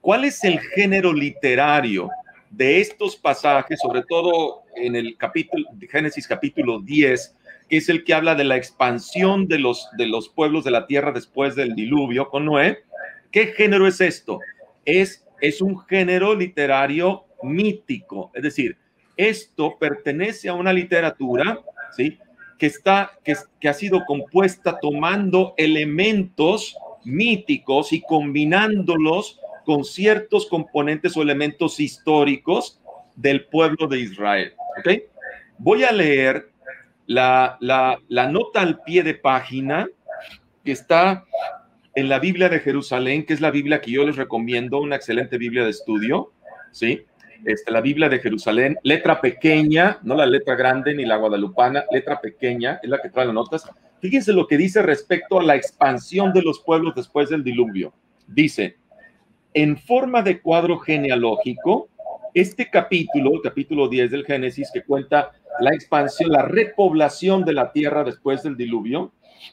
[0.00, 2.10] ¿Cuál es el género literario
[2.50, 7.34] de estos pasajes, sobre todo en el capítulo Génesis capítulo 10,
[7.68, 10.86] que es el que habla de la expansión de los, de los pueblos de la
[10.86, 12.84] tierra después del diluvio con Noé.
[13.32, 14.38] ¿Qué género es esto?
[14.84, 18.76] Es, es un género literario mítico, es decir,
[19.16, 21.60] esto pertenece a una literatura,
[21.96, 22.18] ¿sí?
[22.58, 31.16] Que, está, que, que ha sido compuesta tomando elementos míticos y combinándolos con ciertos componentes
[31.16, 32.80] o elementos históricos
[33.16, 34.52] del pueblo de Israel.
[34.78, 35.02] ¿ok?
[35.58, 36.50] Voy a leer
[37.06, 37.58] la,
[38.30, 39.88] nota al pie de página
[40.64, 41.24] que está
[41.94, 45.38] en la Biblia de Jerusalén, que es la Biblia que yo les recomiendo, una excelente
[45.38, 46.32] Biblia de estudio,
[46.72, 47.04] ¿sí?
[47.44, 52.20] Este, la Biblia de Jerusalén, letra pequeña, no la letra grande ni la guadalupana, letra
[52.20, 53.68] pequeña, es la que trae las notas.
[54.00, 57.92] Fíjense lo que dice respecto a la expansión de los pueblos después del diluvio.
[58.26, 58.76] Dice,
[59.52, 61.88] en forma de cuadro genealógico,
[62.34, 65.30] este capítulo, el capítulo 10 del Génesis, que cuenta
[65.60, 69.12] la expansión, la repoblación de la tierra después del diluvio,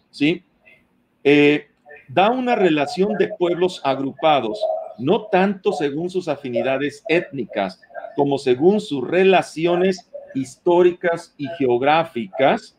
[0.09, 0.43] ¿sí?
[1.23, 1.67] Eh,
[2.07, 4.59] da una relación de pueblos agrupados,
[4.97, 7.81] no tanto según sus afinidades étnicas,
[8.15, 12.77] como según sus relaciones históricas y geográficas,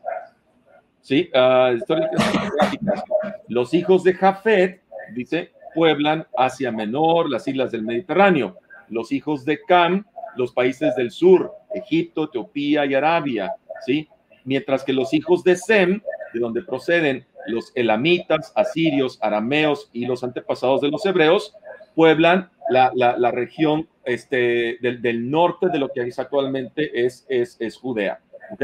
[1.01, 1.29] ¿sí?
[1.33, 3.03] Ah, históricas y geográficas.
[3.47, 4.81] Los hijos de Jafet,
[5.13, 8.57] dice, pueblan Asia Menor, las islas del Mediterráneo.
[8.89, 13.53] Los hijos de Cam, los países del sur, Egipto, Etiopía y Arabia,
[13.85, 14.07] ¿sí?
[14.45, 16.01] Mientras que los hijos de Sem,
[16.33, 21.55] de donde proceden los elamitas, asirios, arameos y los antepasados de los hebreos,
[21.95, 27.57] pueblan la, la, región este, del, del, norte de lo que es actualmente es, es,
[27.59, 28.19] es Judea,
[28.51, 28.63] ¿ok?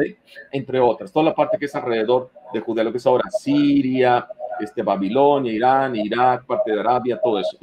[0.52, 4.28] Entre otras, toda la parte que es alrededor de Judea, lo que es ahora Siria,
[4.60, 7.58] este, Babilonia, Irán, Irak, parte de Arabia, todo eso.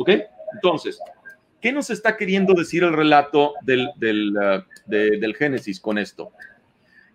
[0.53, 0.99] Entonces,
[1.61, 6.33] ¿qué nos está queriendo decir el relato del, del, uh, del Génesis con esto?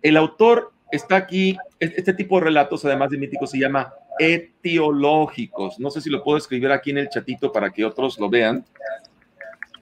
[0.02, 5.78] El autor está aquí, este tipo de relatos, además de míticos, se llama etiológicos.
[5.78, 8.64] No sé si lo puedo escribir aquí en el chatito para que otros lo vean.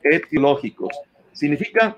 [0.02, 0.96] Etiológicos.
[1.32, 1.96] Significa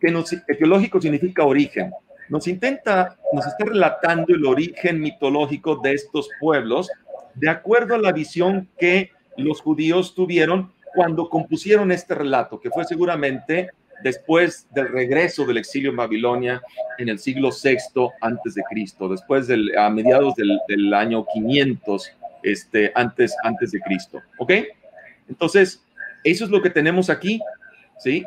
[0.00, 1.92] que nos, etiológico significa origen.
[2.28, 6.88] Nos intenta, nos está relatando el origen mitológico de estos pueblos
[7.36, 12.84] de acuerdo a la visión que los judíos tuvieron cuando compusieron este relato, que fue
[12.84, 13.70] seguramente
[14.02, 16.62] después del regreso del exilio en Babilonia
[16.98, 22.92] en el siglo VI antes de Cristo, después del, a mediados del, año 500 este,
[22.94, 24.22] antes, antes de Cristo.
[24.38, 24.52] ¿Ok?
[25.28, 25.82] Entonces,
[26.24, 27.40] eso es lo que tenemos aquí,
[27.98, 28.24] ¿sí?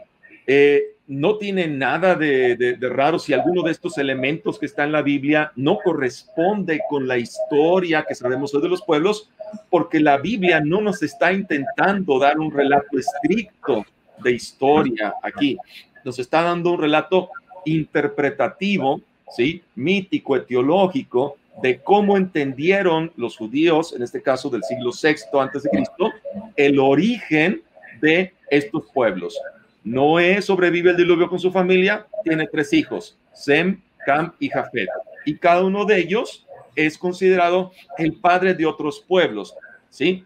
[0.47, 5.01] Eh, no tiene nada de, raro si alguno de estos elementos que está en la
[5.01, 9.31] Biblia no corresponde con la historia que sabemos de los pueblos,
[9.71, 13.85] porque la Biblia no nos está intentando dar un relato estricto
[14.23, 15.57] de historia aquí,
[16.03, 17.29] nos está dando un relato
[17.65, 19.01] interpretativo,
[19.35, 19.61] ¿sí?
[19.75, 25.69] mítico, etiológico, de cómo entendieron los judíos, en este caso del siglo VI antes de
[25.69, 26.11] Cristo,
[26.55, 27.61] el origen
[28.01, 29.37] de estos pueblos.
[29.83, 34.89] Noé sobrevive el diluvio con su familia, tiene tres hijos, Sem, Cam y Jafet.
[35.25, 39.55] Y cada uno de ellos es considerado el padre de otros pueblos,
[39.89, 40.25] ¿sí?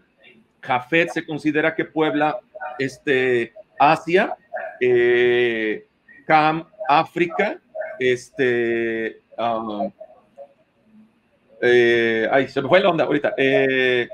[0.60, 2.38] Jafet se considera que puebla
[2.78, 4.36] este, Asia,
[4.80, 5.86] eh,
[6.26, 7.60] Cam, África,
[7.98, 9.90] este, um,
[11.60, 13.34] eh, ay, se me fue la onda ahorita.
[13.36, 14.08] Eh,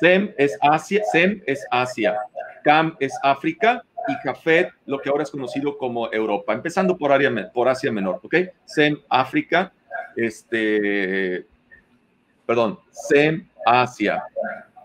[0.00, 2.18] Sem es Asia, Sem es Asia,
[2.64, 7.30] Cam es África y Jafet, lo que ahora es conocido como Europa, empezando por, área,
[7.52, 8.34] por Asia Menor, ¿ok?
[8.64, 9.72] Sem, África,
[10.14, 11.46] este,
[12.44, 14.22] perdón, Sem, Asia,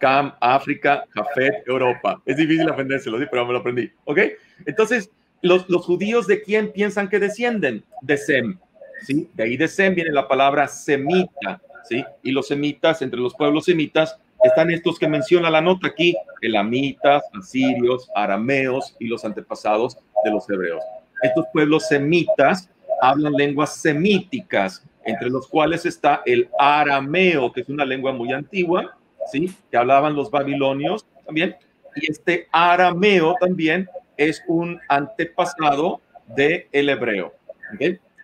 [0.02, 2.22] Cam, África, Jafet, Europa.
[2.26, 3.26] Es difícil aprendérselo, ¿sí?
[3.30, 4.20] pero me lo aprendí, ¿ok?
[4.66, 5.12] Entonces,
[5.42, 7.84] los, los judíos de quién piensan que descienden?
[8.02, 8.58] De Sem,
[9.04, 9.30] ¿sí?
[9.36, 12.04] De ahí de Sem viene la palabra semita, ¿sí?
[12.24, 17.24] Y los semitas, entre los pueblos semitas, están estos que menciona la nota aquí, elamitas,
[17.40, 20.84] asirios, arameos y los antepasados de los hebreos.
[21.22, 22.70] Estos pueblos semitas
[23.02, 28.98] hablan lenguas semíticas, entre los cuales está el arameo, que es una lengua muy antigua,
[29.32, 29.54] ¿sí?
[29.70, 31.56] que hablaban los babilonios también,
[31.96, 37.34] y este arameo también es un antepasado del el hebreo,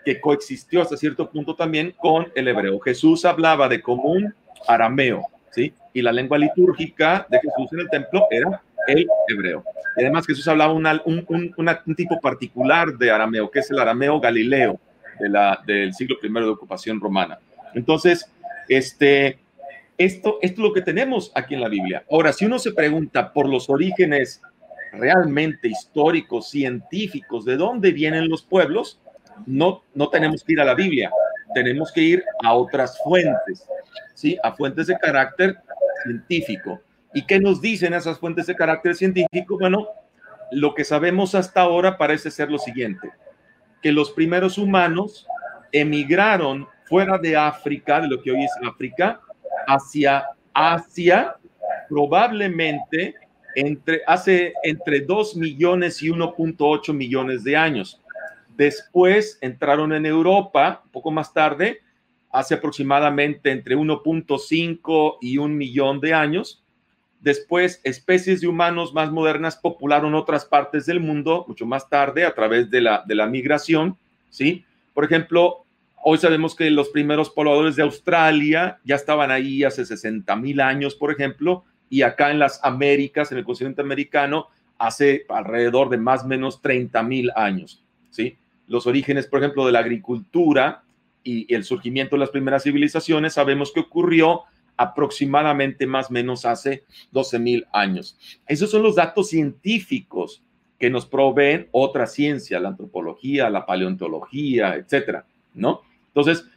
[0.05, 2.79] que coexistió hasta cierto punto también con el hebreo.
[2.79, 4.33] Jesús hablaba de común
[4.67, 5.73] arameo, ¿sí?
[5.93, 9.63] y la lengua litúrgica de Jesús en el templo era el hebreo.
[9.97, 14.79] Y además Jesús hablaba un, tipo particular de arameo, que es el arameo galileo
[15.65, 17.39] del siglo I de ocupación romana.
[17.73, 18.31] Entonces,
[18.69, 19.39] este,
[19.97, 22.05] esto, esto es lo que tenemos aquí en la Biblia.
[22.11, 24.41] Ahora, si uno se pregunta por los orígenes
[24.93, 28.99] realmente históricos, científicos, de dónde vienen los pueblos,
[29.45, 31.11] no, no tenemos que ir a la Biblia,
[31.53, 33.67] tenemos que ir a otras fuentes,
[34.13, 34.37] ¿sí?
[34.43, 35.57] A fuentes de carácter
[36.03, 36.81] científico.
[37.13, 39.57] ¿Y qué nos dicen esas fuentes de carácter científico?
[39.59, 39.87] Bueno,
[40.51, 43.09] lo que sabemos hasta ahora parece ser lo siguiente,
[43.81, 45.27] que los primeros humanos
[45.71, 49.21] emigraron fuera de África, de lo que hoy es África,
[49.67, 51.35] hacia Asia,
[51.89, 53.15] probablemente
[53.55, 58.01] entre, hace entre 2 millones y 1.8 millones de años.
[58.55, 61.81] Después entraron en Europa, un poco más tarde,
[62.31, 66.63] hace aproximadamente entre 1.5 y un millón de años,
[67.19, 72.33] Después, especies de humanos más modernas popularon otras partes del mundo mucho más tarde a
[72.33, 73.97] través de la, de la migración,
[74.29, 74.63] ¿sí?
[74.93, 75.65] Por ejemplo,
[76.09, 80.95] hoy sabemos que los primeros pobladores de Australia ya estaban ahí hace 60 mil años,
[80.95, 86.23] por ejemplo, y acá en las Américas, en el continente americano, hace alrededor de más
[86.23, 88.37] o menos 30 mil años, ¿sí?
[88.67, 90.85] Los orígenes, por ejemplo, de la agricultura
[91.25, 94.43] y el surgimiento de las primeras civilizaciones, sabemos que ocurrió
[94.77, 98.17] aproximadamente más o menos hace 12 mil años.
[98.47, 100.41] Esos son los datos científicos
[100.79, 105.81] que nos proveen otra ciencia, la antropología, la paleontología, etcétera, ¿no?
[106.17, 106.49] Entonces,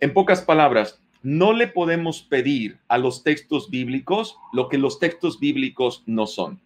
[0.00, 5.38] en pocas palabras, no le podemos pedir a los textos bíblicos lo que los textos
[5.38, 6.60] bíblicos no son.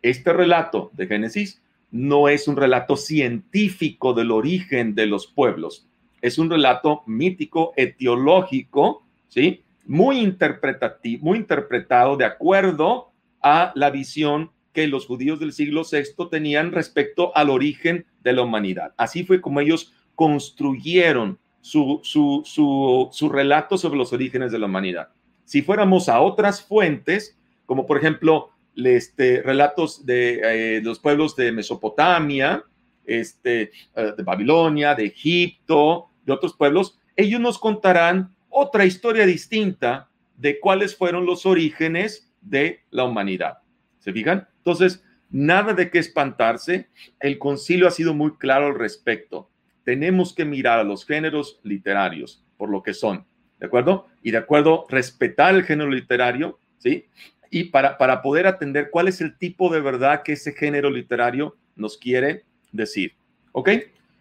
[0.00, 5.86] Este relato de Génesis no es un relato científico del origen de los pueblos,
[6.22, 9.62] es un relato mítico, etiológico, ¿sí?
[9.84, 13.10] muy interpretativo, muy interpretado de acuerdo
[13.42, 18.40] a la visión que los judíos del siglo VI tenían respecto al origen de la
[18.40, 18.94] humanidad.
[18.96, 25.08] Así fue como ellos construyeron su, su, relato sobre los orígenes de la humanidad.
[25.44, 30.40] Si fuéramos a otras fuentes, como por ejemplo este, relatos de,
[30.76, 32.64] eh, los pueblos de Mesopotamia,
[33.04, 40.08] este, eh, de Babilonia, de Egipto, de otros pueblos, ellos nos contarán otra historia distinta
[40.36, 43.58] de cuáles fueron los orígenes de la humanidad.
[44.00, 44.48] ¿Se fijan?
[44.58, 46.88] Entonces, nada de qué espantarse.
[47.20, 49.48] El concilio ha sido muy claro al respecto.
[49.84, 53.24] Tenemos que mirar a los géneros literarios por lo que son,
[53.58, 54.06] ¿de acuerdo?
[54.22, 57.06] Y de acuerdo, respetar el género literario, ¿sí?
[57.50, 61.56] Y para, para poder atender cuál es el tipo de verdad que ese género literario
[61.76, 63.14] nos quiere decir,
[63.52, 63.70] ¿ok?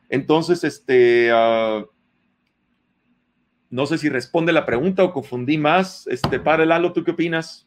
[0.09, 1.87] Entonces, este, uh,
[3.69, 6.05] no sé si responde la pregunta o confundí más.
[6.07, 7.65] Este, Padre Lalo, ¿tú qué opinas?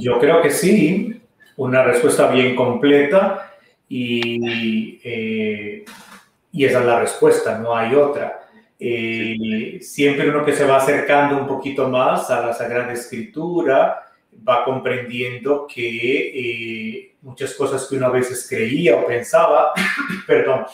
[0.00, 1.20] Yo creo que sí,
[1.56, 3.54] una respuesta bien completa
[3.88, 5.84] y, eh,
[6.52, 8.48] y esa es la respuesta, no hay otra.
[8.78, 14.06] Eh, siempre uno que se va acercando un poquito más a la Sagrada Escritura
[14.48, 19.72] va comprendiendo que eh, muchas cosas que uno a veces creía o pensaba,
[20.26, 20.64] perdón,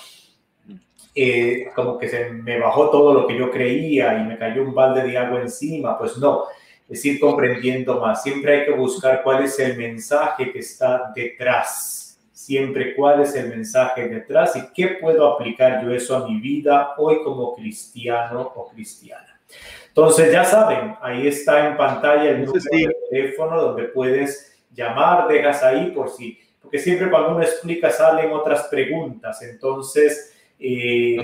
[1.15, 4.75] eh, como que se me bajó todo lo que yo creía y me cayó un
[4.75, 6.45] balde de agua encima, pues no,
[6.89, 8.23] es ir comprendiendo más.
[8.23, 12.06] Siempre hay que buscar cuál es el mensaje que está detrás,
[12.47, 16.95] siempre cuál es el mensaje detrás y qué puedo aplicar yo eso a mi vida
[16.97, 19.41] hoy como cristiano o cristiana.
[19.89, 25.61] Entonces ya saben, ahí está en pantalla el número de teléfono donde puedes llamar, dejas
[25.65, 31.17] ahí por si, porque siempre cuando uno explica salen otras preguntas, entonces eh,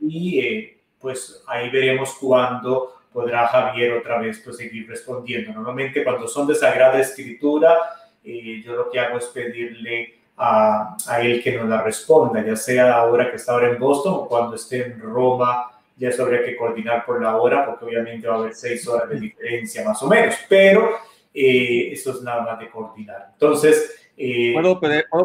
[0.00, 5.52] y eh, pues ahí veremos cuándo podrá Javier otra vez pues, seguir respondiendo.
[5.52, 7.78] Normalmente cuando son de Sagrada Escritura,
[8.24, 12.56] eh, yo lo que hago es pedirle a, a, él que nos la responda, ya
[12.56, 16.44] sea ahora que está ahora en Boston o cuando esté en Roma, ya eso habría
[16.44, 20.02] que coordinar por la hora, porque obviamente va a haber seis horas de diferencia más
[20.02, 20.90] o menos, pero
[21.34, 23.28] eh, eso es nada más de coordinar.
[23.32, 24.78] Entonces, eh, ¿Puedo,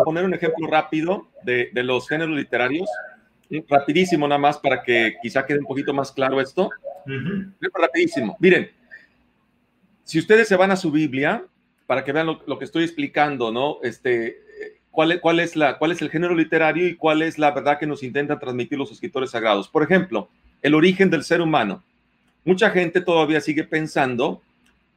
[0.04, 2.90] poner un ejemplo rápido de, los géneros literarios?
[3.70, 6.70] Rapidísimo nada más para que quizá quede un poquito más claro esto.
[7.74, 8.36] Rapidísimo.
[8.40, 8.70] Miren,
[10.04, 11.44] si ustedes se van a su Biblia,
[11.88, 13.78] para que vean lo, que estoy explicando, ¿no?
[13.82, 14.38] Este,
[14.92, 18.04] ¿cuál, es la, ¿Cuál es el género literario y cuál es la verdad que nos
[18.04, 19.70] intentan transmitir los escritores sagrados?
[19.70, 20.30] Por ejemplo,
[20.62, 21.84] el origen del ser humano.
[22.44, 24.42] Mucha gente todavía sigue pensando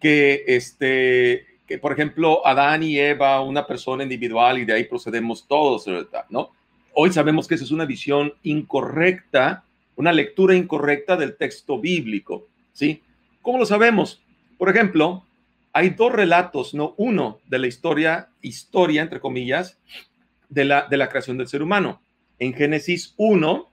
[0.00, 5.46] que este, que, por ejemplo, Adán y Eva, una persona individual y de ahí procedemos
[5.46, 5.86] todos,
[6.28, 6.50] ¿no?
[6.92, 9.62] Hoy sabemos que esa es una visión incorrecta,
[9.94, 13.00] una lectura incorrecta del texto bíblico, ¿sí?
[13.40, 14.20] ¿Cómo lo sabemos?
[14.58, 15.24] Por ejemplo,
[15.72, 19.78] hay dos relatos, no uno, de la historia, historia, entre comillas,
[20.48, 22.02] de la, de la creación del ser humano.
[22.38, 23.70] En Génesis 1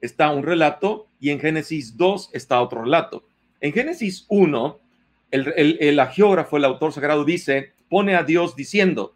[0.00, 3.24] está un relato y en Génesis 2 está otro relato.
[3.60, 4.80] En Génesis 1
[5.30, 9.14] el, el, agiógrafo, el autor sagrado, dice, pone a Dios diciendo,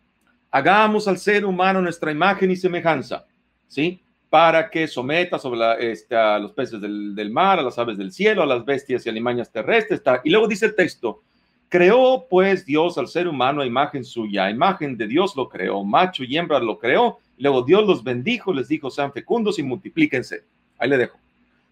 [0.51, 3.27] hagamos al ser humano nuestra imagen y semejanza,
[3.67, 4.01] ¿sí?
[4.31, 8.43] Para que someta sobre este, a los peces del, mar, a las aves del cielo,
[8.43, 10.03] a las bestias y animañas terrestres.
[10.25, 11.23] Y luego dice el texto,
[11.69, 15.85] creó pues Dios al ser humano a imagen suya, a imagen de Dios lo creó,
[15.85, 17.19] macho y hembra lo creó.
[17.39, 20.45] Luego Dios los bendijo, les dijo, sean fecundos y multiplíquense.
[20.79, 21.19] Ahí le dejo.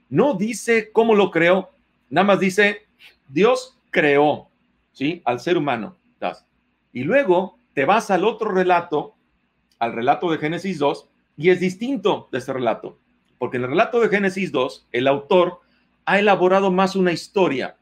[0.08, 1.70] No dice cómo lo creó,
[2.10, 2.82] nada más dice,
[3.28, 4.48] Dios creó,
[4.92, 5.22] ¿sí?
[5.24, 5.96] Al ser humano.
[6.92, 9.14] Y luego te vas al otro relato,
[9.78, 12.98] al relato de Génesis 2, y es distinto de ese relato,
[13.38, 15.60] porque en el relato de Génesis 2, el autor
[16.04, 17.76] ha elaborado más una historia,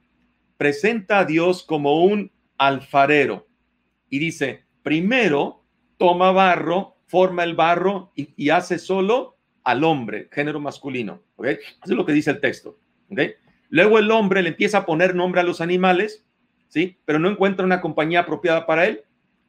[0.61, 3.49] presenta a Dios como un alfarero
[4.11, 5.65] y dice, primero
[5.97, 11.23] toma barro, forma el barro y, hace solo al hombre, género masculino.
[11.37, 11.55] ¿okay?
[11.55, 12.79] Eso es lo que dice el texto.
[13.11, 13.37] ¿okay?
[13.71, 16.27] Luego el hombre le empieza a poner nombre a los animales,
[16.69, 16.99] ¿sí?
[17.07, 19.05] Pero no encuentra una compañía apropiada para él.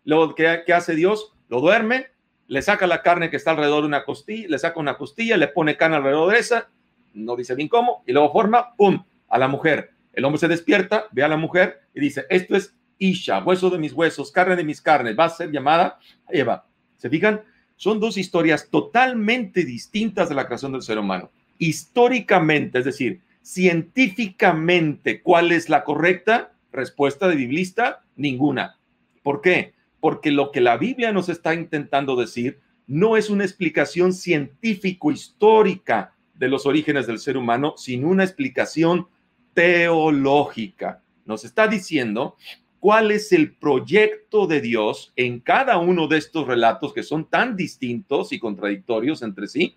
[0.05, 1.33] Luego, ¿qué, hace Dios?
[1.49, 2.05] Lo duerme,
[2.47, 5.49] le saca la carne que está alrededor de una costilla, le saca una costilla, le
[5.49, 6.69] pone carne alrededor de esa,
[7.13, 9.91] no dice bien cómo, y luego forma, ¡pum!, a la mujer.
[10.13, 13.79] El hombre se despierta, ve a la mujer y dice, esto es Isha, hueso de
[13.79, 15.99] mis huesos, carne de mis carnes, va a ser llamada
[16.29, 16.67] Eva.
[16.97, 17.41] ¿Se fijan?
[17.75, 21.31] Son dos historias totalmente distintas de la creación del ser humano.
[21.57, 28.03] Históricamente, es decir, científicamente, ¿cuál es la correcta respuesta de biblista?
[28.15, 28.77] Ninguna.
[29.23, 29.73] ¿Por qué?
[29.99, 36.49] Porque lo que la Biblia nos está intentando decir no es una explicación científico-histórica de
[36.49, 39.07] los orígenes del ser humano, sino una explicación
[39.53, 41.01] teológica.
[41.25, 42.35] Nos está diciendo
[42.79, 47.55] cuál es el proyecto de Dios en cada uno de estos relatos que son tan
[47.55, 49.75] distintos y contradictorios entre sí.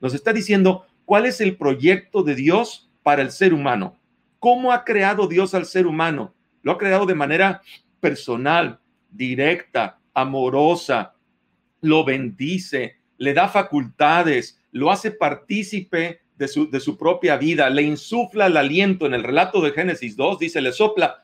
[0.00, 3.96] Nos está diciendo cuál es el proyecto de Dios para el ser humano.
[4.38, 6.34] ¿Cómo ha creado Dios al ser humano?
[6.62, 7.62] Lo ha creado de manera
[8.00, 11.14] personal, directa, amorosa,
[11.80, 17.82] lo bendice, le da facultades, lo hace partícipe de su, de su propia vida, le
[17.82, 19.04] insufla el aliento.
[19.04, 21.22] En el relato de Génesis 2 dice, le sopla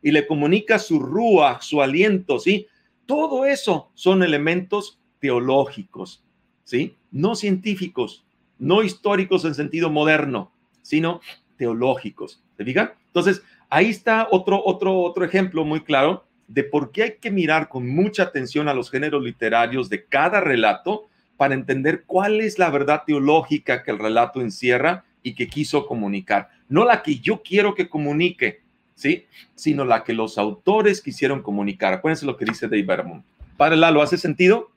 [0.00, 2.66] y le comunica su rúa, su aliento, ¿sí?
[3.04, 6.24] Todo eso son elementos teológicos,
[6.64, 6.96] ¿sí?
[7.10, 8.24] No científicos,
[8.58, 11.20] no históricos en sentido moderno, sino
[11.58, 12.42] teológicos.
[12.56, 12.94] ¿Se fijan?
[13.08, 17.68] Entonces, ahí está otro, otro, otro ejemplo muy claro de por qué hay que mirar
[17.68, 21.09] con mucha atención a los géneros literarios de cada relato
[21.40, 26.50] para entender cuál es la verdad teológica que el relato encierra y que quiso comunicar.
[26.68, 28.60] No la que yo quiero que comunique,
[28.94, 29.24] ¿sí?
[29.54, 31.94] Sino la que los autores quisieron comunicar.
[31.94, 33.24] Acuérdense lo que dice Dave Berman.
[33.56, 34.70] Padre Lalo, ¿hace sentido?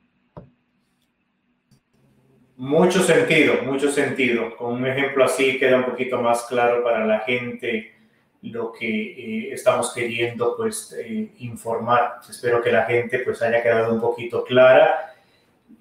[2.55, 4.55] Mucho sentido, mucho sentido.
[4.55, 7.91] Con un ejemplo así queda un poquito más claro para la gente
[8.41, 12.21] lo que eh, estamos queriendo pues eh, informar.
[12.29, 15.09] Espero que la gente pues haya quedado un poquito clara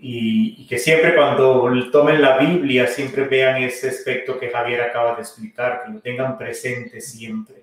[0.05, 5.15] y, y, que siempre cuando tomen la Biblia siempre vean ese aspecto que Javier acaba
[5.15, 7.63] de explicar, que lo tengan presente siempre.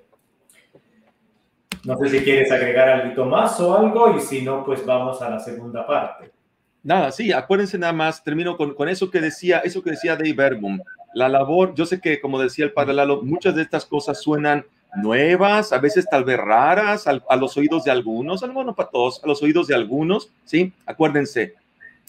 [1.84, 5.30] No sé si quieres agregar algo más o algo y si no pues vamos a
[5.30, 6.32] la segunda parte.
[6.82, 10.34] Nada, sí, acuérdense nada más, termino con, con eso que decía, eso que decía Dave
[10.34, 10.80] Verbum.
[11.14, 14.66] La labor, yo sé que como decía el padre Lalo, muchas de estas cosas suenan
[14.96, 19.28] nuevas, a veces tal vez raras a, los oídos de algunos, bueno, para todos, a
[19.28, 20.74] los oídos de algunos, ¿sí?
[20.86, 21.56] Acuérdense,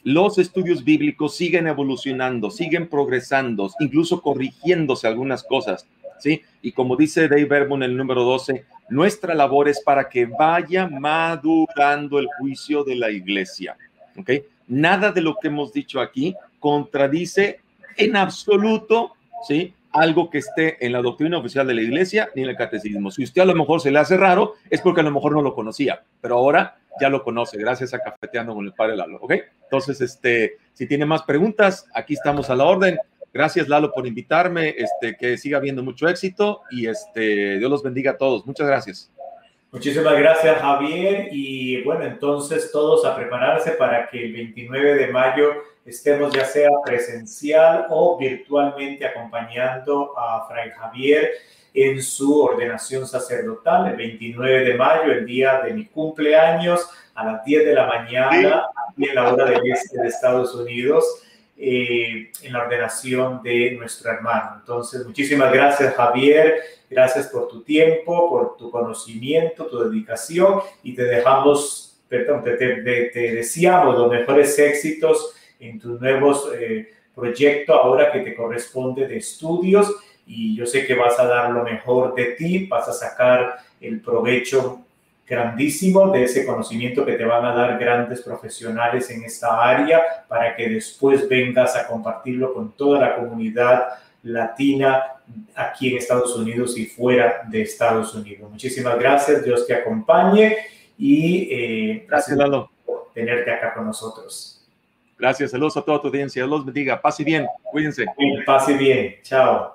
[0.05, 5.87] los estudios bíblicos siguen evolucionando, siguen progresando, incluso corrigiéndose algunas cosas,
[6.19, 6.43] ¿sí?
[6.63, 10.89] Y como dice Dave Verbum en el número 12, nuestra labor es para que vaya
[10.89, 13.77] madurando el juicio de la iglesia,
[14.17, 14.31] ¿ok?
[14.71, 17.61] nada de lo que hemos dicho aquí contradice
[17.97, 19.13] en absoluto,
[19.47, 19.75] ¿sí?
[19.93, 23.11] Algo que esté en la doctrina oficial de la iglesia ni en el catecismo.
[23.11, 25.43] Si usted a lo mejor se le hace raro, es porque a lo mejor no
[25.43, 29.35] lo conocía, pero ahora ya lo conoce, gracias a Cafeteando con el Padre Lalo, ¿ok?
[29.65, 32.99] Entonces, este, si tiene más preguntas, aquí estamos a la orden.
[33.33, 38.13] Gracias, Lalo, por invitarme, este, que siga habiendo mucho éxito y este, Dios los bendiga
[38.13, 38.47] a todos.
[38.47, 39.11] Muchas gracias.
[39.73, 41.29] Muchísimas gracias, Javier.
[41.31, 46.71] Y bueno, entonces todos a prepararse para que el 29 de mayo estemos ya sea
[46.85, 51.31] presencial o virtualmente acompañando a Fray Javier
[51.73, 57.45] en su ordenación sacerdotal el 29 de mayo, el día de mi cumpleaños, a las
[57.45, 61.23] 10 de la mañana, aquí en la hora del este de Estados Unidos.
[61.63, 64.57] Eh, en la ordenación de nuestro hermano.
[64.61, 66.55] Entonces, muchísimas gracias Javier,
[66.89, 73.35] gracias por tu tiempo, por tu conocimiento, tu dedicación y te dejamos, perdón, te, te,
[73.35, 79.95] deseamos los mejores éxitos en tus nuevos eh, proyectos ahora que te corresponde de estudios
[80.27, 84.01] y yo sé que vas a dar lo mejor de ti, vas a sacar el
[84.01, 84.87] provecho
[85.31, 90.57] grandísimo de ese conocimiento que te van a dar grandes profesionales en esta área para
[90.57, 93.91] que después vengas a compartirlo con toda la comunidad
[94.25, 95.05] latina
[95.55, 98.51] aquí en Estados Unidos y fuera de Estados Unidos.
[98.51, 100.57] Muchísimas gracias, Dios te acompañe
[100.99, 102.37] y eh, gracias,
[102.85, 104.67] por tenerte acá con nosotros.
[105.17, 108.05] Gracias, saludos a toda tu audiencia, Dios los bendiga, pase bien, cuídense.
[108.45, 109.75] Pase bien, chao.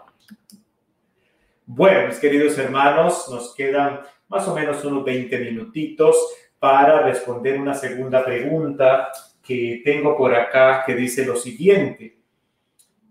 [1.65, 6.15] Bueno, mis queridos hermanos, nos quedan más o menos unos 20 minutitos
[6.59, 9.09] para responder una segunda pregunta
[9.43, 12.17] que tengo por acá que dice lo siguiente.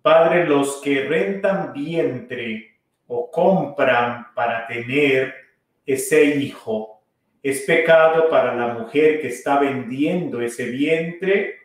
[0.03, 5.35] Padre, los que rentan vientre o compran para tener
[5.87, 6.95] ese hijo,
[7.45, 11.57] ¿Es pecado para la mujer que está vendiendo ese vientre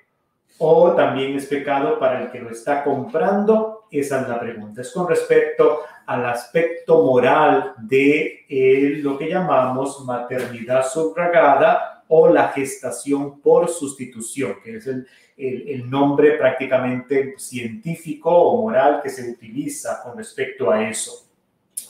[0.60, 3.86] o también es pecado para el que lo está comprando?
[3.90, 4.82] Esa es la pregunta.
[4.82, 12.50] Es con respecto al aspecto moral de eh, lo que llamamos maternidad subrogada o la
[12.50, 15.08] gestación por sustitución, que es el,
[15.38, 21.30] el, nombre prácticamente científico o moral que se utiliza con respecto a eso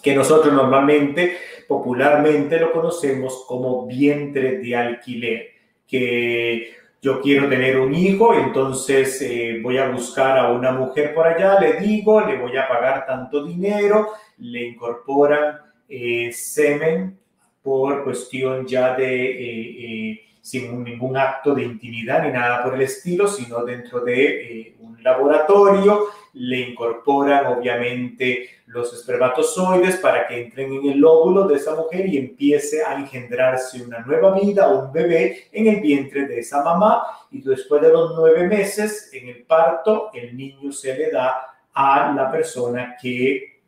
[0.01, 5.47] que nosotros normalmente, popularmente lo conocemos como vientre de alquiler,
[5.88, 11.27] que yo quiero tener un hijo, entonces eh, voy a buscar a una mujer por
[11.27, 17.17] allá, le digo, le voy a pagar tanto dinero, le incorporan eh, semen
[17.61, 20.11] por cuestión ya de...
[20.11, 25.01] Eh, sin ningún acto de intimidad ni nada por el estilo, sino dentro de un
[25.03, 26.05] laboratorio.
[26.33, 32.17] Le incorporan obviamente los espermatozoides para que entren en el óvulo de esa mujer y
[32.17, 37.03] empiece a engendrarse una nueva vida un bebé en el vientre de esa mamá.
[37.31, 42.13] Y después de los nueve meses en el parto el niño se le da a
[42.15, 43.59] la persona que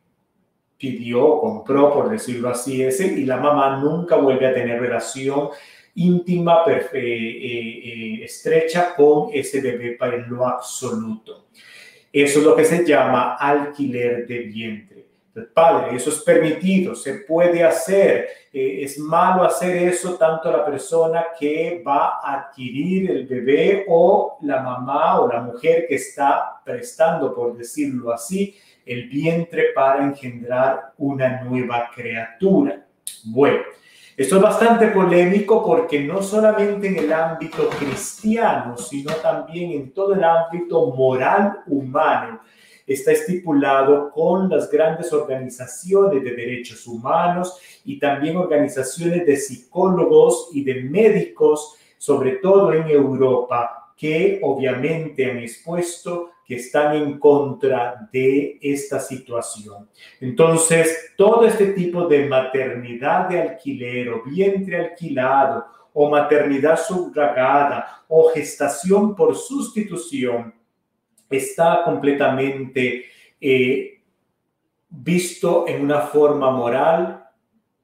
[0.77, 5.49] pidió, compró, por decirlo así, ese, y la mamá nunca vuelve a tener relación
[5.95, 11.47] íntima, eh, eh, estrecha con ese bebé para lo absoluto.
[12.11, 14.91] Eso es lo que se llama alquiler de vientre.
[15.53, 18.27] padre, eso es permitido, se puede hacer.
[18.51, 24.37] Eh, es malo hacer eso tanto la persona que va a adquirir el bebé o
[24.41, 30.93] la mamá o la mujer que está prestando, por decirlo así, el vientre para engendrar
[30.97, 32.85] una nueva criatura.
[33.23, 33.61] Bueno,
[34.21, 40.13] esto es bastante polémico porque no solamente en el ámbito cristiano, sino también en todo
[40.13, 42.39] el ámbito moral humano.
[42.85, 50.63] Está estipulado con las grandes organizaciones de derechos humanos y también organizaciones de psicólogos y
[50.63, 58.59] de médicos, sobre todo en Europa, que obviamente han expuesto que están en contra de
[58.61, 59.89] esta situación.
[60.19, 68.31] Entonces, todo este tipo de maternidad de alquiler o vientre alquilado o maternidad subrogada o
[68.31, 70.53] gestación por sustitución
[71.29, 73.05] está completamente
[73.39, 74.01] eh,
[74.89, 77.29] visto en una forma moral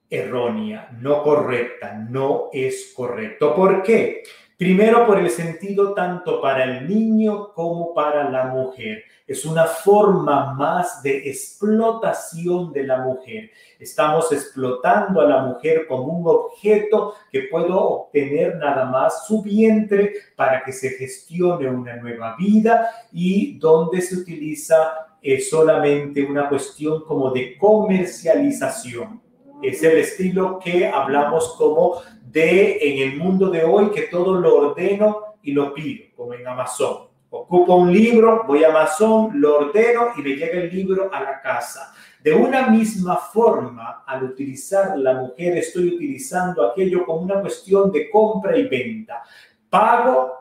[0.09, 3.55] errónea, no correcta, no es correcto.
[3.55, 4.23] ¿Por qué?
[4.57, 9.03] Primero por el sentido tanto para el niño como para la mujer.
[9.27, 13.51] Es una forma más de explotación de la mujer.
[13.77, 20.13] Estamos explotando a la mujer como un objeto que puedo obtener nada más su vientre
[20.35, 27.03] para que se gestione una nueva vida y donde se utiliza eh, solamente una cuestión
[27.03, 29.21] como de comercialización.
[29.61, 32.01] Es el estilo que hablamos como
[32.43, 37.07] en el mundo de hoy que todo lo ordeno y lo pido, como en Amazon.
[37.29, 41.41] Ocupo un libro, voy a Amazon, lo ordeno y me llega el libro a la
[41.41, 41.93] casa.
[42.21, 48.09] De una misma forma, al utilizar la mujer, estoy utilizando aquello como una cuestión de
[48.09, 49.23] compra y venta.
[49.69, 50.33] Pago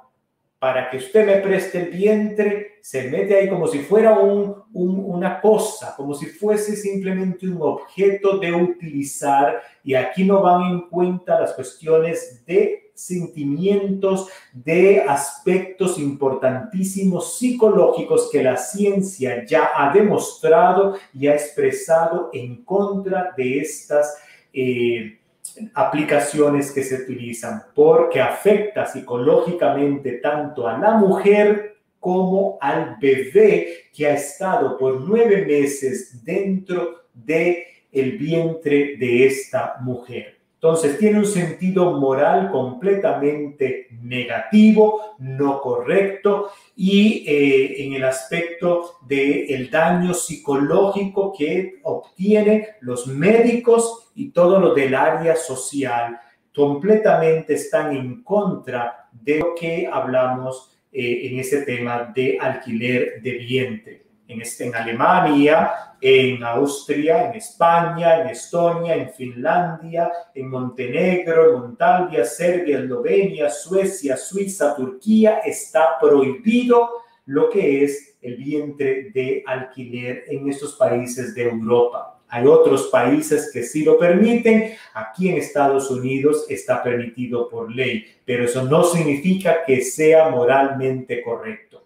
[0.58, 5.40] para que usted me preste el vientre, se mete ahí como si fuera un, una
[5.40, 11.40] cosa, como si fuese simplemente un objeto de utilizar y aquí no van en cuenta
[11.40, 21.26] las cuestiones de sentimientos, de aspectos importantísimos psicológicos que la ciencia ya ha demostrado y
[21.26, 24.16] ha expresado en contra de estas
[24.52, 25.18] eh,
[25.74, 31.75] aplicaciones que se utilizan porque afecta psicológicamente tanto a la mujer
[32.06, 39.74] como al bebé que ha estado por nueve meses dentro de el vientre de esta
[39.80, 40.38] mujer.
[40.54, 49.50] Entonces tiene un sentido moral completamente negativo, no correcto y eh, en el aspecto del
[49.50, 56.20] el daño psicológico que obtienen los médicos y todo lo del área social
[56.54, 63.32] completamente están en contra de lo que hablamos eh, en ese tema de alquiler de
[63.32, 65.70] vientre en, Alemania,
[66.00, 74.74] en Austria, en España, en Estonia, en Finlandia, en Montenegro, en Serbia, Eslovenia, Suecia, Suiza,
[74.74, 76.88] Turquía, está prohibido
[77.26, 82.15] lo que es el vientre de alquiler en estos países de Europa.
[82.28, 84.74] Hay otros países que sí lo permiten.
[84.94, 91.22] Aquí en Estados Unidos está permitido por ley, pero eso no significa que sea moralmente
[91.22, 91.84] correcto.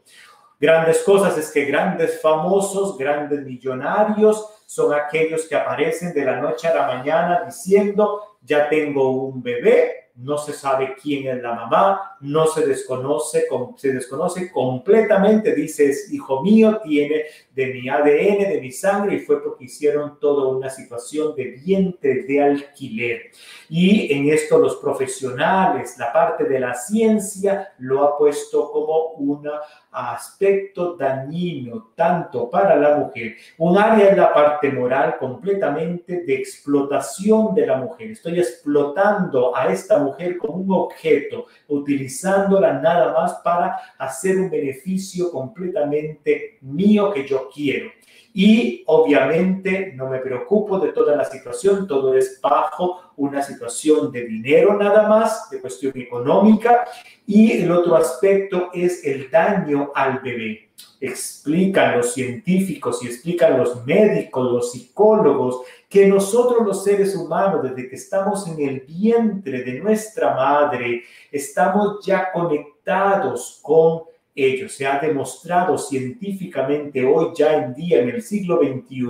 [0.58, 6.68] Grandes cosas es que grandes famosos, grandes millonarios son aquellos que aparecen de la noche
[6.68, 12.16] a la mañana diciendo ya tengo un bebé, no se sabe quién es la mamá,
[12.20, 13.46] no se desconoce,
[13.76, 19.42] se desconoce completamente, dices, hijo mío, tiene de mi ADN, de mi sangre, y fue
[19.42, 23.30] porque hicieron toda una situación de vientre de alquiler.
[23.68, 29.48] Y en esto los profesionales, la parte de la ciencia, lo ha puesto como un
[29.92, 33.36] aspecto dañino, tanto para la mujer.
[33.58, 38.10] Un área es la parte moral completamente de explotación de la mujer.
[38.12, 45.30] Estoy explotando a esta mujer como un objeto, utilizándola nada más para hacer un beneficio
[45.30, 47.90] completamente mío que yo quiero.
[48.32, 54.24] Y obviamente no me preocupo de toda la situación, todo es bajo una situación de
[54.24, 56.84] dinero nada más, de cuestión económica.
[57.26, 60.70] Y el otro aspecto es el daño al bebé.
[61.00, 67.88] Explican los científicos y explican los médicos, los psicólogos, que nosotros los seres humanos, desde
[67.88, 71.02] que estamos en el vientre de nuestra madre,
[71.32, 74.02] estamos ya conectados con
[74.34, 74.74] ellos.
[74.74, 79.06] Se ha demostrado científicamente hoy ya en día, en el siglo XXI,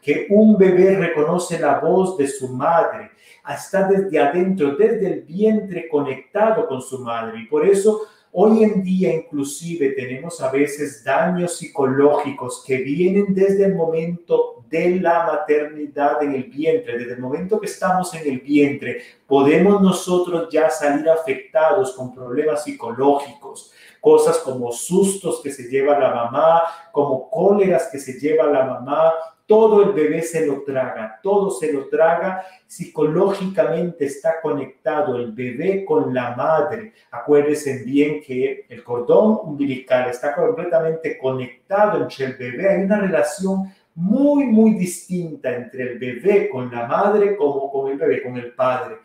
[0.00, 3.10] que un bebé reconoce la voz de su madre,
[3.48, 7.40] está desde adentro, desde el vientre conectado con su madre.
[7.40, 8.02] Y por eso
[8.34, 14.98] Hoy en día inclusive tenemos a veces daños psicológicos que vienen desde el momento de
[14.98, 20.48] la maternidad en el vientre, desde el momento que estamos en el vientre, podemos nosotros
[20.50, 23.70] ya salir afectados con problemas psicológicos,
[24.02, 29.12] cosas como sustos que se lleva la mamá, como cóleras que se lleva la mamá,
[29.46, 32.44] todo el bebé se lo traga, todo se lo traga.
[32.66, 36.94] Psicológicamente está conectado el bebé con la madre.
[37.12, 42.70] Acuérdense bien que el cordón umbilical está completamente conectado entre el bebé.
[42.70, 47.98] Hay una relación muy, muy distinta entre el bebé con la madre como con el
[47.98, 48.96] bebé con el padre.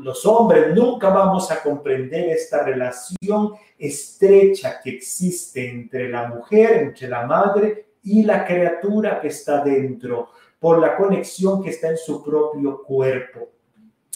[0.00, 7.08] los hombres nunca vamos a comprender esta relación estrecha que existe entre la mujer, entre
[7.08, 12.22] la madre y la criatura que está dentro, por la conexión que está en su
[12.22, 13.48] propio cuerpo.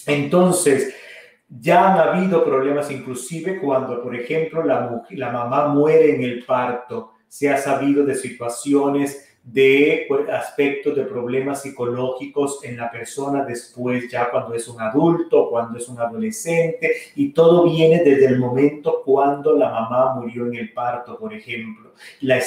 [0.07, 0.95] Entonces,
[1.49, 7.13] ya han habido problemas inclusive cuando, por ejemplo, la, la mamá muere en el parto.
[7.27, 14.11] Se ha sabido de situaciones de pues, aspectos de problemas psicológicos en la persona después,
[14.11, 19.03] ya cuando es un adulto, cuando es un adolescente, y todo viene desde el momento
[19.05, 21.88] cuando la mamá murió en el parto, por ejemplo.
[22.21, 22.41] La,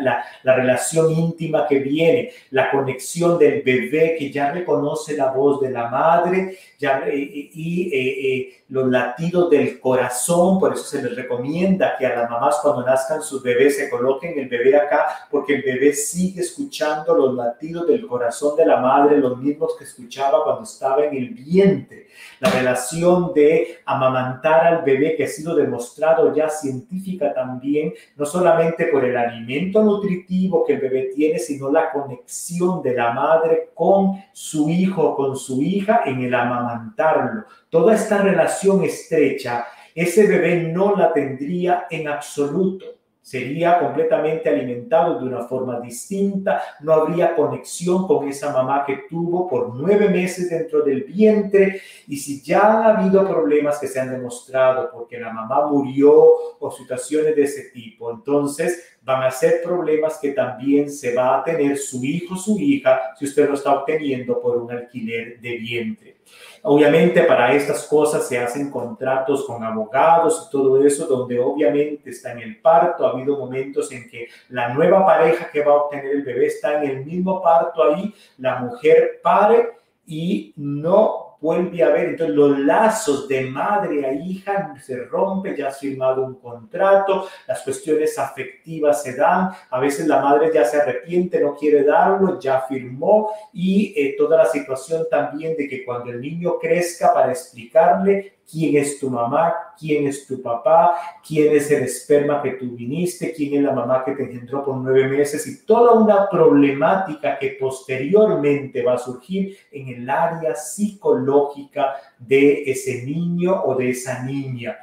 [0.00, 5.60] la, la, relación íntima que viene, la conexión del bebé que ya reconoce la voz
[5.60, 11.02] de la madre ya, eh, eh, y eh, los latidos del corazón, por eso se
[11.02, 15.26] les recomienda que a las mamás cuando nazcan sus bebés se coloquen el bebé acá,
[15.30, 19.84] porque el bebé sigue escuchando los latidos del corazón de la madre, los mismos que
[19.84, 22.06] escuchaba cuando estaba en el vientre.
[22.40, 28.87] La relación de amamantar al bebé que ha sido demostrado ya científica también, no solamente
[28.88, 34.22] por el alimento nutritivo que el bebé tiene, sino la conexión de la madre con
[34.32, 37.44] su hijo, con su hija en el amamantarlo.
[37.70, 42.97] Toda esta relación estrecha, ese bebé no la tendría en absoluto
[43.28, 49.46] sería completamente alimentado de una forma distinta, no habría conexión con esa mamá que tuvo
[49.46, 54.10] por nueve meses dentro del vientre y si ya ha habido problemas que se han
[54.10, 56.10] demostrado porque la mamá murió
[56.58, 61.44] o situaciones de ese tipo, entonces van a ser problemas que también se va a
[61.44, 66.17] tener su hijo, su hija, si usted lo está obteniendo por un alquiler de vientre.
[66.62, 72.32] Obviamente para estas cosas se hacen contratos con abogados y todo eso, donde obviamente está
[72.32, 73.06] en el parto.
[73.06, 76.82] Ha habido momentos en que la nueva pareja que va a obtener el bebé está
[76.82, 79.70] en el mismo parto ahí, la mujer pare
[80.06, 82.10] y no vuelve a ver.
[82.10, 87.62] Entonces los lazos de madre a hija se rompen, ya has firmado un contrato, las
[87.62, 92.62] cuestiones afectivas se dan, a veces la madre ya se arrepiente, no quiere darlo, ya
[92.62, 98.37] firmó y eh, toda la situación también de que cuando el niño crezca para explicarle
[98.50, 100.96] quién es tu mamá, quién es tu papá,
[101.26, 104.76] quién es el esperma que tú viniste, quién es la mamá que te engendró por
[104.76, 111.94] nueve meses y toda una problemática que posteriormente va a surgir en el área psicológica
[112.18, 114.76] de ese niño o de esa niña.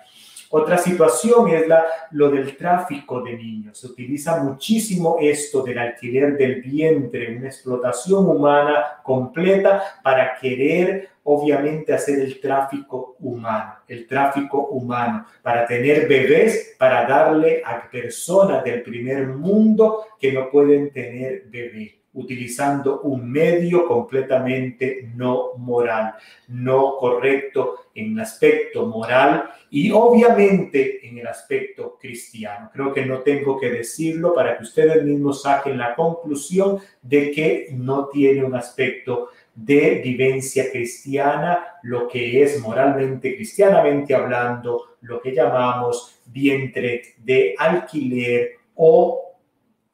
[0.49, 3.78] Otra situación es la, lo del tráfico de niños.
[3.78, 11.93] Se utiliza muchísimo esto del alquiler del vientre, una explotación humana completa para querer obviamente
[11.93, 18.84] hacer el tráfico humano, el tráfico humano, para tener bebés, para darle a personas del
[18.84, 21.99] primer mundo que no pueden tener bebé.
[22.15, 26.13] utilizando un medio completamente no moral,
[26.47, 32.69] no correcto en el aspecto moral y obviamente en el aspecto cristiano.
[32.71, 37.67] Creo que no tengo que decirlo para que ustedes mismos saquen la conclusión de que
[37.73, 45.34] no tiene un aspecto de vivencia cristiana, lo que es moralmente, cristianamente hablando, lo que
[45.34, 49.26] llamamos vientre de alquiler o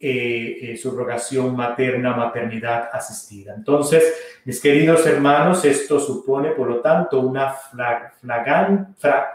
[0.03, 3.53] eh, eh, subrogación materna, maternidad asistida.
[3.55, 7.53] Entonces, mis queridos hermanos, esto supone, por lo tanto, una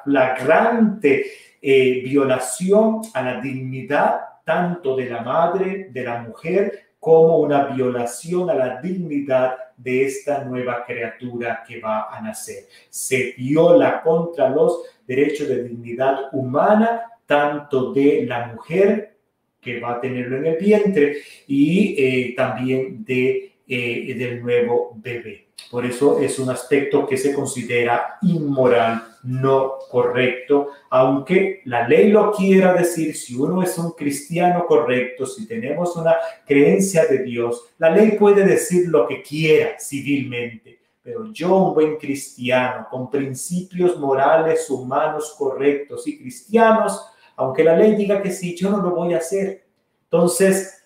[0.05, 1.27] flagrante
[1.63, 8.51] eh, violación a la dignidad tanto de la madre, de la mujer, como una violación
[8.51, 12.65] a la dignidad de esta nueva criatura que va a nacer.
[12.91, 19.19] Se viola contra los derechos de dignidad humana, tanto de la mujer
[19.61, 25.46] que va a tenerlo en el vientre y eh, también de, eh, del nuevo bebé.
[25.71, 32.31] Por eso es un aspecto que se considera inmoral, no correcto, aunque la ley lo
[32.31, 36.15] quiera decir, si uno es un cristiano correcto, si tenemos una
[36.47, 41.97] creencia de Dios, la ley puede decir lo que quiera civilmente, pero yo, un buen
[41.97, 47.01] cristiano, con principios morales, humanos correctos y cristianos,
[47.37, 49.67] aunque la ley diga que sí, yo no lo voy a hacer.
[50.05, 50.83] Entonces,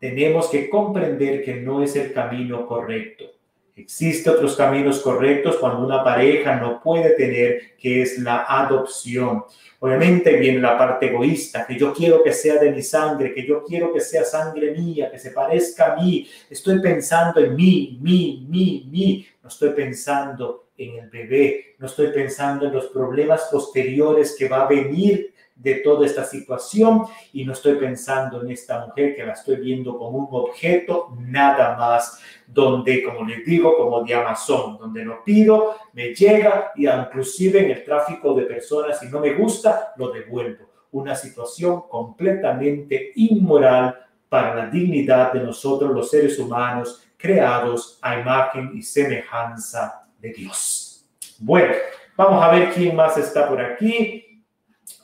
[0.00, 3.33] tenemos que comprender que no es el camino correcto.
[3.76, 9.44] Existen otros caminos correctos cuando una pareja no puede tener, que es la adopción.
[9.80, 13.64] Obviamente viene la parte egoísta, que yo quiero que sea de mi sangre, que yo
[13.64, 16.28] quiero que sea sangre mía, que se parezca a mí.
[16.48, 19.26] Estoy pensando en mí, mí, mí, mí.
[19.42, 24.62] No estoy pensando en el bebé, no estoy pensando en los problemas posteriores que va
[24.62, 29.32] a venir de toda esta situación y no estoy pensando en esta mujer que la
[29.32, 35.04] estoy viendo como un objeto nada más, donde, como les digo, como de Amazon, donde
[35.04, 39.92] lo pido, me llega y inclusive en el tráfico de personas, si no me gusta,
[39.96, 40.70] lo devuelvo.
[40.90, 43.98] Una situación completamente inmoral
[44.28, 51.06] para la dignidad de nosotros los seres humanos creados a imagen y semejanza de Dios.
[51.38, 51.74] Bueno,
[52.16, 54.23] vamos a ver quién más está por aquí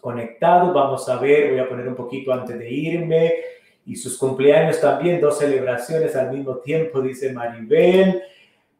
[0.01, 0.75] conectados.
[0.75, 3.35] Vamos a ver, voy a poner un poquito antes de irme.
[3.87, 8.23] Y sus cumpleaños también, dos celebraciones al mismo tiempo, dice Maribel.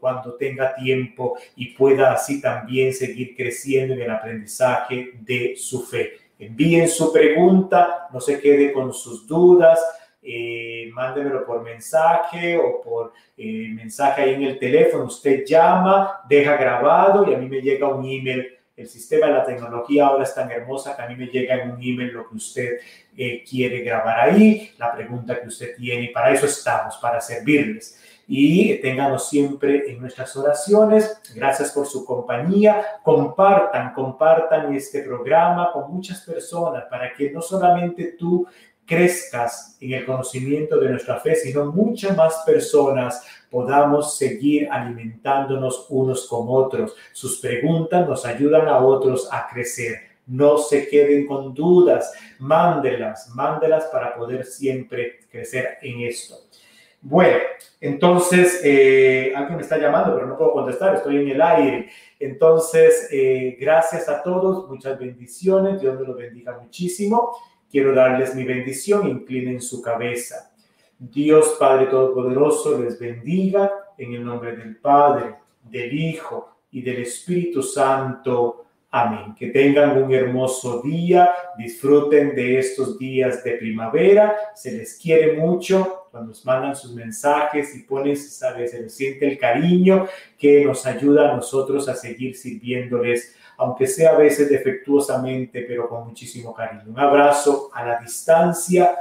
[0.00, 6.12] cuando tenga tiempo y pueda así también seguir creciendo en el aprendizaje de su fe.
[6.38, 9.80] Envíen su pregunta, no se quede con sus dudas
[10.26, 15.04] eh, mándemelo por mensaje o por eh, mensaje ahí en el teléfono.
[15.04, 18.58] Usted llama, deja grabado y a mí me llega un email.
[18.76, 21.72] El sistema de la tecnología ahora es tan hermosa que a mí me llega en
[21.72, 22.78] un email lo que usted
[23.16, 26.10] eh, quiere grabar ahí, la pregunta que usted tiene.
[26.12, 31.20] Para eso estamos, para servirles y ténganos siempre en nuestras oraciones.
[31.34, 32.82] Gracias por su compañía.
[33.02, 38.46] Compartan, compartan este programa con muchas personas para que no solamente tú
[38.86, 46.26] crezcas en el conocimiento de nuestra fe, sino muchas más personas podamos seguir alimentándonos unos
[46.26, 46.94] con otros.
[47.12, 50.14] Sus preguntas nos ayudan a otros a crecer.
[50.26, 56.36] No se queden con dudas, mándelas, mándelas para poder siempre crecer en esto.
[57.06, 57.36] Bueno,
[57.82, 61.90] entonces, eh, alguien me está llamando, pero no puedo contestar, estoy en el aire.
[62.18, 67.36] Entonces, eh, gracias a todos, muchas bendiciones, Dios me los bendiga muchísimo.
[67.74, 70.54] Quiero darles mi bendición, inclinen su cabeza.
[70.96, 73.68] Dios Padre Todopoderoso les bendiga
[73.98, 78.66] en el nombre del Padre, del Hijo y del Espíritu Santo.
[78.92, 79.34] Amén.
[79.36, 86.03] Que tengan un hermoso día, disfruten de estos días de primavera, se les quiere mucho
[86.14, 90.06] cuando nos mandan sus mensajes y ponen, sabes, se siente el cariño
[90.38, 96.06] que nos ayuda a nosotros a seguir sirviéndoles, aunque sea a veces defectuosamente, pero con
[96.06, 96.84] muchísimo cariño.
[96.86, 98.96] Un abrazo a la distancia,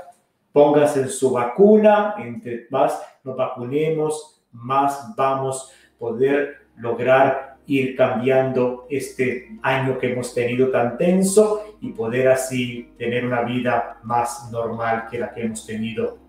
[0.52, 8.88] pónganse en su vacuna, entre más nos vacunemos, más vamos a poder lograr ir cambiando
[8.90, 15.06] este año que hemos tenido tan tenso y poder así tener una vida más normal
[15.12, 16.23] que la que hemos tenido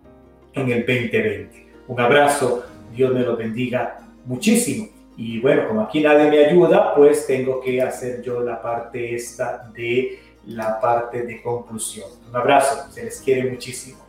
[0.55, 1.67] en el 2020.
[1.89, 4.89] Un abrazo, Dios me lo bendiga muchísimo.
[5.17, 9.71] Y bueno, como aquí nadie me ayuda, pues tengo que hacer yo la parte esta
[9.75, 12.09] de la parte de conclusión.
[12.29, 14.04] Un abrazo, se les quiere muchísimo.